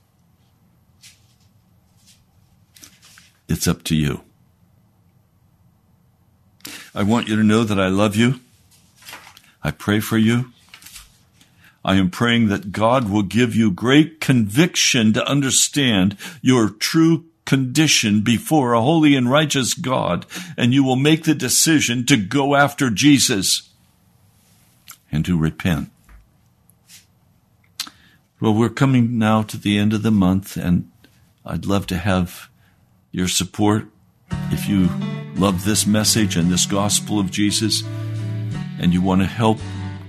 It's 3.49 3.67
up 3.67 3.83
to 3.85 3.97
you. 3.97 4.21
I 6.95 7.03
want 7.03 7.29
you 7.29 7.37
to 7.37 7.43
know 7.43 7.65
that 7.65 7.81
I 7.81 7.89
love 7.89 8.15
you. 8.15 8.41
I 9.63 9.71
pray 9.71 10.01
for 10.01 10.19
you. 10.19 10.53
I 11.83 11.95
am 11.95 12.11
praying 12.11 12.49
that 12.49 12.73
God 12.73 13.09
will 13.09 13.23
give 13.23 13.55
you 13.57 13.71
great 13.71 14.21
conviction 14.21 15.15
to 15.15 15.27
understand 15.27 16.19
your 16.43 16.69
true 16.69 17.25
condition 17.47 18.21
before 18.21 18.73
a 18.75 18.83
holy 18.83 19.15
and 19.15 19.31
righteous 19.31 19.73
God, 19.73 20.27
and 20.59 20.75
you 20.75 20.85
will 20.85 20.97
make 20.97 21.25
the 21.25 21.35
decision 21.35 22.05
to 22.07 22.17
go 22.17 22.55
after 22.55 22.91
Jesus 22.91 23.71
and 25.11 25.25
to 25.25 25.39
repent. 25.39 25.91
Well, 28.41 28.55
we're 28.55 28.69
coming 28.69 29.19
now 29.19 29.43
to 29.43 29.57
the 29.57 29.79
end 29.79 29.95
of 29.95 30.03
the 30.03 30.11
month, 30.11 30.59
and 30.59 30.91
I'd 31.45 31.65
love 31.65 31.87
to 31.87 31.97
have 31.97 32.51
your 33.11 33.29
support. 33.29 33.87
If 34.51 34.69
you 34.69 34.91
love 35.37 35.65
this 35.65 35.87
message 35.87 36.37
and 36.37 36.51
this 36.51 36.67
gospel 36.67 37.19
of 37.19 37.31
Jesus, 37.31 37.83
and 38.79 38.93
you 38.93 39.01
want 39.01 39.23
to 39.23 39.27
help 39.27 39.59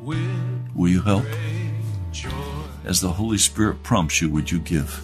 Will 0.00 0.88
you 0.88 1.02
help? 1.02 1.24
As 2.84 3.00
the 3.00 3.12
Holy 3.12 3.38
Spirit 3.38 3.82
prompts 3.82 4.20
you, 4.20 4.30
would 4.30 4.50
you 4.50 4.58
give? 4.60 5.02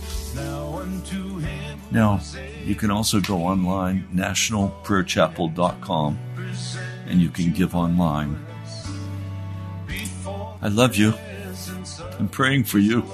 Now, 1.91 2.21
you 2.65 2.75
can 2.75 2.91
also 2.91 3.21
go 3.21 3.45
online, 3.45 4.09
nationalprayerchapel.com, 4.15 6.19
and 7.07 7.21
you 7.21 7.29
can 7.29 7.53
give 7.53 7.75
online. 7.75 8.47
I 10.63 10.69
love 10.69 10.97
you. 10.97 11.13
I'm 12.19 12.29
praying 12.29 12.65
for 12.65 12.79
you. 12.79 13.05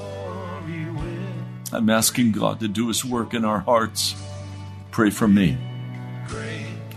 I'm 1.72 1.90
asking 1.90 2.32
God 2.32 2.61
to 2.61 2.68
do 2.68 2.88
His 2.88 3.04
work 3.04 3.34
in 3.34 3.44
our 3.44 3.61
hearts. 3.61 4.14
Pray 4.90 5.11
for 5.11 5.28
me. 5.28 5.59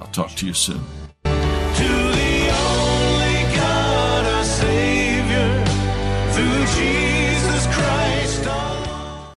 I'll 0.01 0.07
talk 0.07 0.31
to 0.31 0.47
you 0.47 0.53
soon. 0.53 0.81
To 1.23 2.11